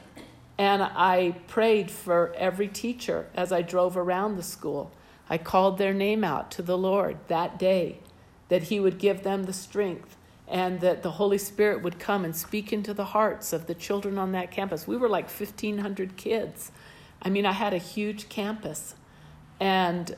and 0.57 0.83
I 0.83 1.35
prayed 1.47 1.89
for 1.89 2.33
every 2.35 2.67
teacher 2.67 3.27
as 3.33 3.51
I 3.51 3.61
drove 3.61 3.97
around 3.97 4.35
the 4.35 4.43
school. 4.43 4.91
I 5.29 5.37
called 5.37 5.77
their 5.77 5.93
name 5.93 6.23
out 6.23 6.51
to 6.51 6.61
the 6.61 6.77
Lord 6.77 7.17
that 7.27 7.57
day, 7.57 7.99
that 8.49 8.63
He 8.63 8.79
would 8.79 8.99
give 8.99 9.23
them 9.23 9.43
the 9.43 9.53
strength 9.53 10.15
and 10.47 10.81
that 10.81 11.03
the 11.03 11.11
Holy 11.11 11.37
Spirit 11.37 11.81
would 11.81 11.99
come 11.99 12.25
and 12.25 12.35
speak 12.35 12.71
into 12.73 12.93
the 12.93 13.05
hearts 13.05 13.53
of 13.53 13.65
the 13.65 13.73
children 13.73 14.17
on 14.17 14.33
that 14.33 14.51
campus. 14.51 14.87
We 14.87 14.97
were 14.97 15.09
like 15.09 15.29
1,500 15.29 16.17
kids. 16.17 16.71
I 17.21 17.29
mean, 17.29 17.45
I 17.45 17.53
had 17.53 17.73
a 17.73 17.77
huge 17.77 18.29
campus. 18.29 18.95
And, 19.59 20.15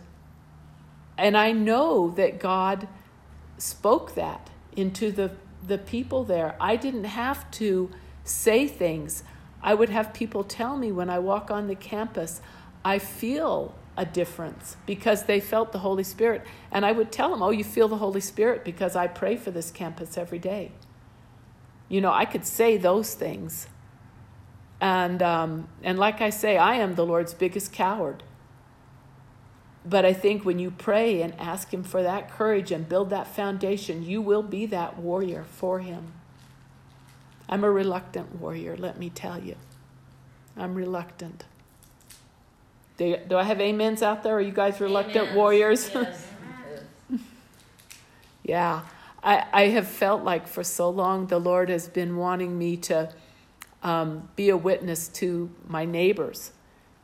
and 1.17 1.37
I 1.37 1.51
know 1.51 2.09
that 2.11 2.39
God 2.39 2.87
spoke 3.57 4.15
that 4.15 4.49
into 4.75 5.11
the, 5.11 5.31
the 5.67 5.77
people 5.77 6.23
there. 6.23 6.55
I 6.59 6.75
didn't 6.75 7.05
have 7.05 7.49
to 7.51 7.91
say 8.23 8.67
things. 8.67 9.23
I 9.61 9.73
would 9.73 9.89
have 9.89 10.13
people 10.13 10.43
tell 10.43 10.77
me 10.77 10.91
when 10.91 11.09
I 11.09 11.19
walk 11.19 11.49
on 11.49 11.67
the 11.67 11.75
campus, 11.75 12.41
I 12.83 12.99
feel 12.99 13.75
a 13.97 14.05
difference 14.05 14.77
because 14.85 15.23
they 15.23 15.39
felt 15.39 15.71
the 15.71 15.79
Holy 15.79 16.03
Spirit. 16.03 16.43
And 16.71 16.85
I 16.85 16.91
would 16.91 17.11
tell 17.11 17.29
them, 17.29 17.41
Oh, 17.41 17.51
you 17.51 17.63
feel 17.63 17.87
the 17.87 17.97
Holy 17.97 18.21
Spirit 18.21 18.63
because 18.63 18.95
I 18.95 19.07
pray 19.07 19.35
for 19.37 19.51
this 19.51 19.71
campus 19.71 20.17
every 20.17 20.39
day. 20.39 20.71
You 21.87 22.01
know, 22.01 22.11
I 22.11 22.25
could 22.25 22.45
say 22.45 22.77
those 22.77 23.13
things. 23.13 23.67
And, 24.81 25.21
um, 25.21 25.69
and 25.83 25.97
like 25.97 26.21
I 26.21 26.29
say, 26.29 26.57
I 26.57 26.75
am 26.75 26.95
the 26.95 27.05
Lord's 27.05 27.33
biggest 27.33 27.71
coward. 27.71 28.23
But 29.87 30.03
I 30.03 30.13
think 30.13 30.43
when 30.43 30.57
you 30.57 30.71
pray 30.71 31.21
and 31.21 31.39
ask 31.39 31.73
Him 31.73 31.83
for 31.83 32.01
that 32.01 32.31
courage 32.31 32.71
and 32.71 32.89
build 32.89 33.11
that 33.11 33.27
foundation, 33.27 34.03
you 34.03 34.21
will 34.21 34.41
be 34.41 34.65
that 34.67 34.97
warrior 34.97 35.43
for 35.43 35.79
Him. 35.79 36.13
I'm 37.47 37.63
a 37.63 37.69
reluctant 37.69 38.39
warrior, 38.39 38.75
let 38.75 38.97
me 38.97 39.09
tell 39.09 39.39
you. 39.39 39.55
I'm 40.57 40.73
reluctant. 40.73 41.43
Do, 42.97 43.17
do 43.27 43.37
I 43.37 43.43
have 43.43 43.59
amens 43.59 44.01
out 44.01 44.23
there? 44.23 44.37
Are 44.37 44.41
you 44.41 44.53
guys 44.53 44.79
reluctant 44.79 45.17
Amens. 45.17 45.35
warriors? 45.35 45.91
Yes. 45.93 46.27
yeah. 48.43 48.81
I, 49.21 49.45
I 49.51 49.63
have 49.67 49.87
felt 49.87 50.23
like 50.23 50.47
for 50.47 50.63
so 50.63 50.89
long 50.89 51.27
the 51.27 51.39
Lord 51.39 51.69
has 51.69 51.87
been 51.87 52.15
wanting 52.15 52.57
me 52.57 52.77
to 52.77 53.11
um, 53.83 54.29
be 54.35 54.49
a 54.49 54.57
witness 54.57 55.07
to 55.09 55.51
my 55.67 55.83
neighbors. 55.85 56.51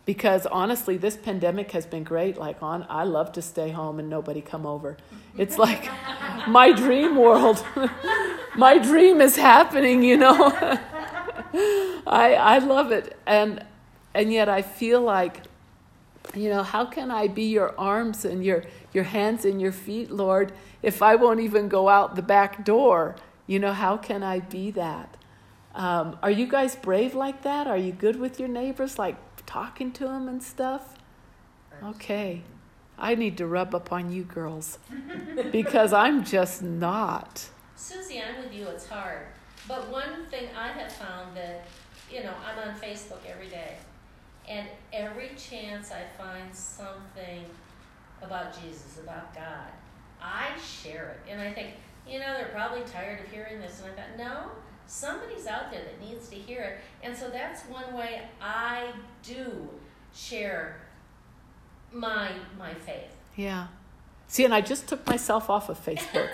Because 0.05 0.45
honestly, 0.47 0.97
this 0.97 1.15
pandemic 1.17 1.71
has 1.71 1.85
been 1.85 2.03
great. 2.03 2.37
Like 2.37 2.61
on, 2.63 2.85
I 2.89 3.03
love 3.03 3.31
to 3.33 3.41
stay 3.41 3.69
home 3.71 3.99
and 3.99 4.09
nobody 4.09 4.41
come 4.41 4.65
over. 4.65 4.97
It's 5.37 5.57
like 5.57 5.89
my 6.47 6.71
dream 6.71 7.15
world. 7.15 7.63
my 8.55 8.77
dream 8.77 9.21
is 9.21 9.35
happening, 9.37 10.03
you 10.03 10.17
know. 10.17 10.51
I 12.07 12.35
I 12.35 12.57
love 12.59 12.91
it, 12.91 13.17
and 13.25 13.63
and 14.13 14.31
yet 14.33 14.49
I 14.49 14.61
feel 14.61 15.01
like 15.01 15.43
You 16.35 16.49
know, 16.49 16.63
how 16.63 16.85
can 16.85 17.11
I 17.11 17.27
be 17.27 17.43
your 17.45 17.73
arms 17.77 18.23
and 18.25 18.45
your, 18.45 18.63
your 18.93 19.03
hands 19.03 19.43
and 19.43 19.61
your 19.61 19.71
feet, 19.73 20.11
Lord, 20.11 20.53
if 20.81 21.01
I 21.01 21.15
won't 21.15 21.41
even 21.41 21.67
go 21.67 21.89
out 21.89 22.15
the 22.15 22.21
back 22.21 22.63
door? 22.63 23.15
You 23.47 23.59
know, 23.59 23.73
how 23.73 23.97
can 23.97 24.23
I 24.23 24.39
be 24.39 24.71
that? 24.71 25.17
Um, 25.75 26.17
are 26.21 26.31
you 26.31 26.47
guys 26.47 26.75
brave 26.75 27.15
like 27.15 27.43
that? 27.43 27.67
Are 27.67 27.77
you 27.77 27.91
good 27.91 28.17
with 28.19 28.39
your 28.39 28.49
neighbors, 28.49 28.99
like 28.99 29.15
talking 29.51 29.91
to 29.91 30.05
them 30.05 30.29
and 30.29 30.41
stuff? 30.41 30.95
Okay. 31.83 32.41
I 32.97 33.15
need 33.15 33.37
to 33.37 33.47
rub 33.47 33.75
up 33.75 33.91
on 33.91 34.09
you 34.09 34.23
girls 34.23 34.79
because 35.51 35.91
I'm 35.91 36.23
just 36.23 36.63
not. 36.63 37.49
Susie, 37.75 38.21
I'm 38.21 38.41
with 38.41 38.53
you, 38.53 38.67
it's 38.67 38.87
hard. 38.87 39.25
But 39.67 39.89
one 39.91 40.25
thing 40.29 40.47
I 40.57 40.69
have 40.69 40.91
found 40.93 41.35
that, 41.35 41.65
you 42.09 42.23
know, 42.23 42.33
I'm 42.45 42.69
on 42.69 42.79
Facebook 42.79 43.19
every 43.29 43.47
day. 43.47 43.75
And 44.47 44.67
every 44.93 45.31
chance 45.37 45.91
I 45.91 46.03
find 46.17 46.53
something 46.55 47.43
about 48.21 48.53
Jesus, 48.61 48.99
about 49.03 49.33
God, 49.33 49.67
I 50.21 50.57
share 50.59 51.17
it. 51.17 51.31
And 51.31 51.41
I 51.41 51.51
think, 51.51 51.71
you 52.07 52.19
know, 52.19 52.33
they're 52.37 52.51
probably 52.53 52.83
tired 52.83 53.19
of 53.25 53.31
hearing 53.31 53.59
this. 53.59 53.81
And 53.81 53.91
I 53.91 53.95
thought, 53.95 54.17
no, 54.17 54.51
somebody's 54.91 55.47
out 55.47 55.71
there 55.71 55.81
that 55.83 56.01
needs 56.01 56.27
to 56.27 56.35
hear 56.35 56.61
it. 56.61 56.79
And 57.01 57.15
so 57.15 57.29
that's 57.29 57.63
one 57.63 57.93
way 57.93 58.23
I 58.41 58.91
do 59.23 59.69
share 60.13 60.81
my 61.93 62.31
my 62.59 62.73
faith. 62.73 63.15
Yeah. 63.35 63.67
See, 64.27 64.43
and 64.45 64.53
I 64.53 64.61
just 64.61 64.87
took 64.87 65.05
myself 65.07 65.49
off 65.49 65.69
of 65.69 65.83
Facebook. 65.83 66.29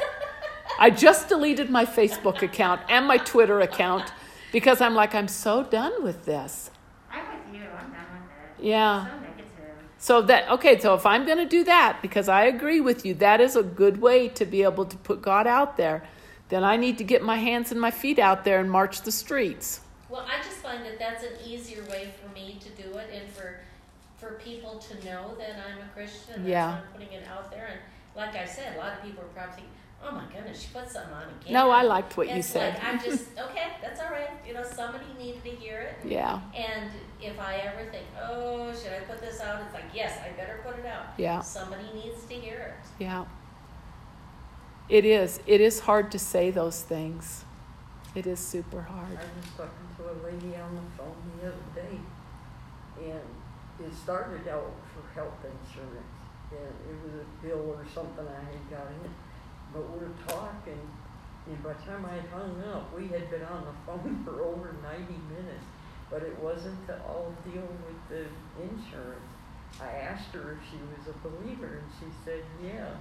I 0.79 0.89
just 0.89 1.29
deleted 1.29 1.69
my 1.69 1.85
Facebook 1.85 2.41
account 2.41 2.81
and 2.89 3.07
my 3.07 3.17
Twitter 3.17 3.61
account 3.61 4.11
because 4.51 4.81
I'm 4.81 4.93
like, 4.95 5.15
I'm 5.15 5.27
so 5.27 5.63
done 5.63 6.03
with 6.03 6.25
this. 6.25 6.71
I'm 7.11 7.25
with 7.27 7.61
you, 7.61 7.61
I'm 7.61 7.91
done 7.91 8.05
with 8.13 8.59
it. 8.59 8.65
Yeah. 8.65 9.05
So 9.05 9.19
negative. 9.19 9.47
So 9.99 10.21
that 10.23 10.49
okay, 10.49 10.79
so 10.79 10.95
if 10.95 11.05
I'm 11.05 11.25
going 11.25 11.39
to 11.39 11.45
do 11.45 11.63
that 11.63 11.99
because 12.01 12.27
I 12.27 12.45
agree 12.45 12.81
with 12.81 13.05
you, 13.05 13.13
that 13.15 13.39
is 13.39 13.55
a 13.55 13.63
good 13.63 14.01
way 14.01 14.29
to 14.29 14.45
be 14.45 14.63
able 14.63 14.85
to 14.85 14.97
put 14.97 15.21
God 15.21 15.45
out 15.45 15.77
there. 15.77 16.03
Then 16.49 16.63
I 16.63 16.77
need 16.77 16.97
to 16.99 17.03
get 17.03 17.21
my 17.23 17.37
hands 17.37 17.71
and 17.71 17.79
my 17.81 17.91
feet 17.91 18.19
out 18.19 18.45
there 18.45 18.59
and 18.59 18.71
march 18.71 19.01
the 19.01 19.11
streets. 19.11 19.81
Well, 20.09 20.25
I 20.25 20.37
just 20.37 20.57
find 20.57 20.85
that 20.85 20.97
that's 20.97 21.23
an 21.23 21.33
easier 21.45 21.83
way 21.83 22.09
for 22.21 22.33
me 22.33 22.57
to 22.61 22.69
do 22.81 22.97
it 22.97 23.09
and 23.13 23.29
for 23.31 23.59
for 24.17 24.31
people 24.43 24.79
to 24.79 25.05
know 25.05 25.35
that 25.37 25.57
I'm 25.67 25.77
a 25.77 25.89
Christian. 25.93 26.35
And 26.35 26.47
Yeah. 26.47 26.77
I'm 26.77 26.91
putting 26.91 27.13
it 27.13 27.27
out 27.27 27.51
there. 27.51 27.67
And 27.71 27.79
like 28.15 28.35
I 28.35 28.45
said, 28.45 28.75
a 28.75 28.79
lot 28.79 28.93
of 28.93 29.03
people 29.03 29.23
are 29.23 29.27
probably 29.27 29.53
thinking, 29.55 29.71
"Oh 30.03 30.11
my 30.11 30.23
goodness, 30.33 30.61
she 30.61 30.69
put 30.73 30.89
something 30.89 31.13
on 31.13 31.23
again." 31.41 31.53
No, 31.53 31.69
I 31.69 31.83
liked 31.83 32.17
what 32.17 32.27
you 32.33 32.41
said. 32.41 32.73
Like, 32.75 32.83
I'm 32.83 32.99
just 32.99 33.25
okay. 33.37 33.67
That's 33.81 33.99
all 33.99 34.09
right. 34.09 34.29
You 34.47 34.53
know, 34.55 34.63
somebody 34.63 35.05
needed 35.19 35.43
to 35.43 35.49
hear 35.51 35.79
it. 35.81 36.09
Yeah. 36.09 36.39
And 36.55 36.89
if 37.21 37.37
I 37.39 37.57
ever 37.57 37.83
think, 37.91 38.05
"Oh, 38.19 38.73
should 38.73 38.93
I 38.93 38.99
put 39.01 39.19
this 39.21 39.39
out?" 39.41 39.61
It's 39.65 39.73
like, 39.73 39.85
yes, 39.93 40.17
I 40.25 40.29
better 40.35 40.61
put 40.65 40.79
it 40.79 40.85
out. 40.85 41.07
Yeah. 41.17 41.41
Somebody 41.41 41.83
needs 41.93 42.23
to 42.25 42.33
hear 42.33 42.57
it. 42.79 43.03
Yeah. 43.03 43.25
It 44.89 45.03
is. 45.03 45.41
It 45.45 45.59
is 45.59 45.81
hard 45.81 46.11
to 46.11 46.19
say 46.19 46.49
those 46.49 46.81
things. 46.81 47.43
It 48.15 48.25
is 48.25 48.39
super 48.39 48.81
hard. 48.81 49.19
I 49.19 49.27
was 49.35 49.51
talking 49.57 49.87
to 49.97 50.03
a 50.07 50.15
lady 50.23 50.55
on 50.55 50.75
the 50.75 50.87
phone 50.95 51.15
the 51.41 51.49
other 51.49 51.67
day, 51.75 51.99
and 53.03 53.27
it 53.85 53.93
started 53.93 54.47
out 54.47 54.71
for 54.95 55.03
health 55.13 55.43
insurance, 55.43 56.15
and 56.51 56.73
it 56.87 56.95
was 57.03 57.19
a 57.19 57.45
bill 57.45 57.75
or 57.75 57.85
something 57.93 58.25
I 58.25 58.43
had 58.47 58.63
gotten. 58.71 59.11
but 59.73 59.83
we 59.91 60.07
we're 60.07 60.15
talking, 60.25 60.79
and 61.47 61.61
by 61.61 61.73
the 61.73 61.83
time 61.83 62.05
I 62.05 62.15
had 62.15 62.29
hung 62.31 62.63
up, 62.71 62.95
we 62.95 63.07
had 63.07 63.29
been 63.29 63.43
on 63.43 63.65
the 63.67 63.75
phone 63.85 64.21
for 64.25 64.41
over 64.41 64.73
ninety 64.81 65.19
minutes, 65.27 65.67
but 66.09 66.23
it 66.23 66.39
wasn't 66.39 66.87
to 66.87 66.95
all 67.03 67.35
deal 67.43 67.67
with 67.83 67.99
the 68.07 68.23
insurance. 68.63 69.29
I 69.81 69.91
asked 69.99 70.31
her 70.31 70.55
if 70.55 70.59
she 70.71 70.79
was 70.79 71.13
a 71.13 71.27
believer, 71.27 71.83
and 71.83 71.91
she 71.99 72.07
said 72.23 72.43
yes. 72.63 72.95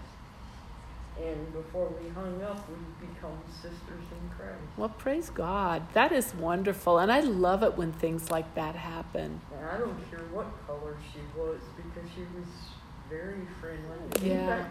And 1.23 1.53
before 1.53 1.89
we 2.01 2.09
hung 2.11 2.43
up, 2.43 2.69
we 2.69 3.07
become 3.07 3.39
sisters 3.51 3.73
in 4.13 4.31
Christ. 4.37 4.61
Well, 4.77 4.91
praise 4.91 5.31
God. 5.31 5.83
That 5.95 6.13
is 6.13 6.35
wonderful. 6.35 6.99
And 6.99 7.11
I 7.11 7.21
love 7.21 7.63
it 7.63 7.77
when 7.77 7.93
things 7.93 8.31
like 8.31 8.55
that 8.55 8.75
happen. 8.77 9.41
And 9.57 9.67
I 9.67 9.79
don't 9.79 9.99
care 10.11 10.21
what 10.33 10.47
color 10.67 10.97
she 11.13 11.21
was 11.39 11.61
because 11.77 12.09
she 12.15 12.21
was 12.39 12.49
very 13.09 13.47
friendly. 13.61 14.31
In 14.31 14.37
Yeah. 14.39 14.47
fact, 14.63 14.71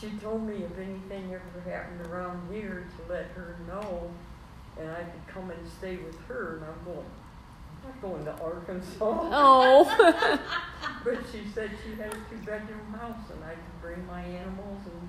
She 0.00 0.10
told 0.12 0.42
me 0.48 0.64
if 0.64 0.78
anything 0.78 1.34
ever 1.34 1.70
happened 1.70 2.06
around 2.10 2.50
here 2.50 2.86
to 2.96 3.12
let 3.12 3.26
her 3.36 3.56
know 3.68 4.10
and 4.80 4.90
I 4.90 5.02
could 5.04 5.26
come 5.28 5.50
and 5.50 5.68
stay 5.78 5.96
with 5.96 6.18
her 6.28 6.56
and 6.56 6.64
I'm 6.64 6.84
going, 6.84 7.04
I'm 7.84 7.90
not 7.90 8.00
going 8.00 8.24
to 8.24 8.42
Arkansas. 8.42 8.96
Oh. 9.00 9.84
But 11.04 11.18
she 11.30 11.42
said 11.54 11.70
she 11.84 11.94
had 12.00 12.08
a 12.12 12.16
two 12.30 12.38
bedroom 12.44 12.94
house 12.98 13.30
and 13.32 13.44
I 13.44 13.50
could 13.50 13.80
bring 13.82 14.06
my 14.06 14.22
animals 14.22 14.80
and 14.86 15.08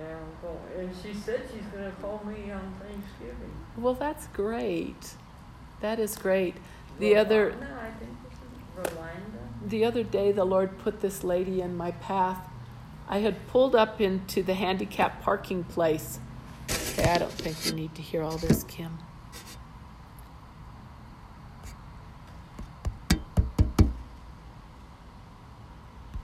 and 0.00 0.42
going, 0.42 0.90
she 1.02 1.14
said 1.14 1.42
she's 1.52 1.64
gonna 1.66 1.92
call 2.00 2.22
me 2.24 2.50
on 2.50 2.74
Thanksgiving. 2.80 3.52
well, 3.76 3.94
that's 3.94 4.26
great. 4.28 5.14
That 5.80 5.98
is 5.98 6.16
great. 6.16 6.56
The 6.98 7.16
other 7.16 7.52
Rolanda, 7.52 7.78
I 7.78 7.90
think 7.92 8.16
this 8.28 8.92
Rolanda. 8.92 9.68
the 9.68 9.84
other 9.84 10.02
day 10.02 10.32
the 10.32 10.44
Lord 10.44 10.78
put 10.78 11.00
this 11.00 11.24
lady 11.24 11.60
in 11.60 11.76
my 11.76 11.92
path. 11.92 12.46
I 13.08 13.18
had 13.18 13.46
pulled 13.48 13.74
up 13.74 14.00
into 14.00 14.42
the 14.42 14.54
handicap 14.54 15.22
parking 15.22 15.64
place. 15.64 16.20
Okay, 16.70 17.10
I 17.10 17.18
don't 17.18 17.32
think 17.32 17.66
you 17.66 17.72
need 17.72 17.94
to 17.96 18.02
hear 18.02 18.22
all 18.22 18.36
this, 18.36 18.62
Kim. 18.64 18.98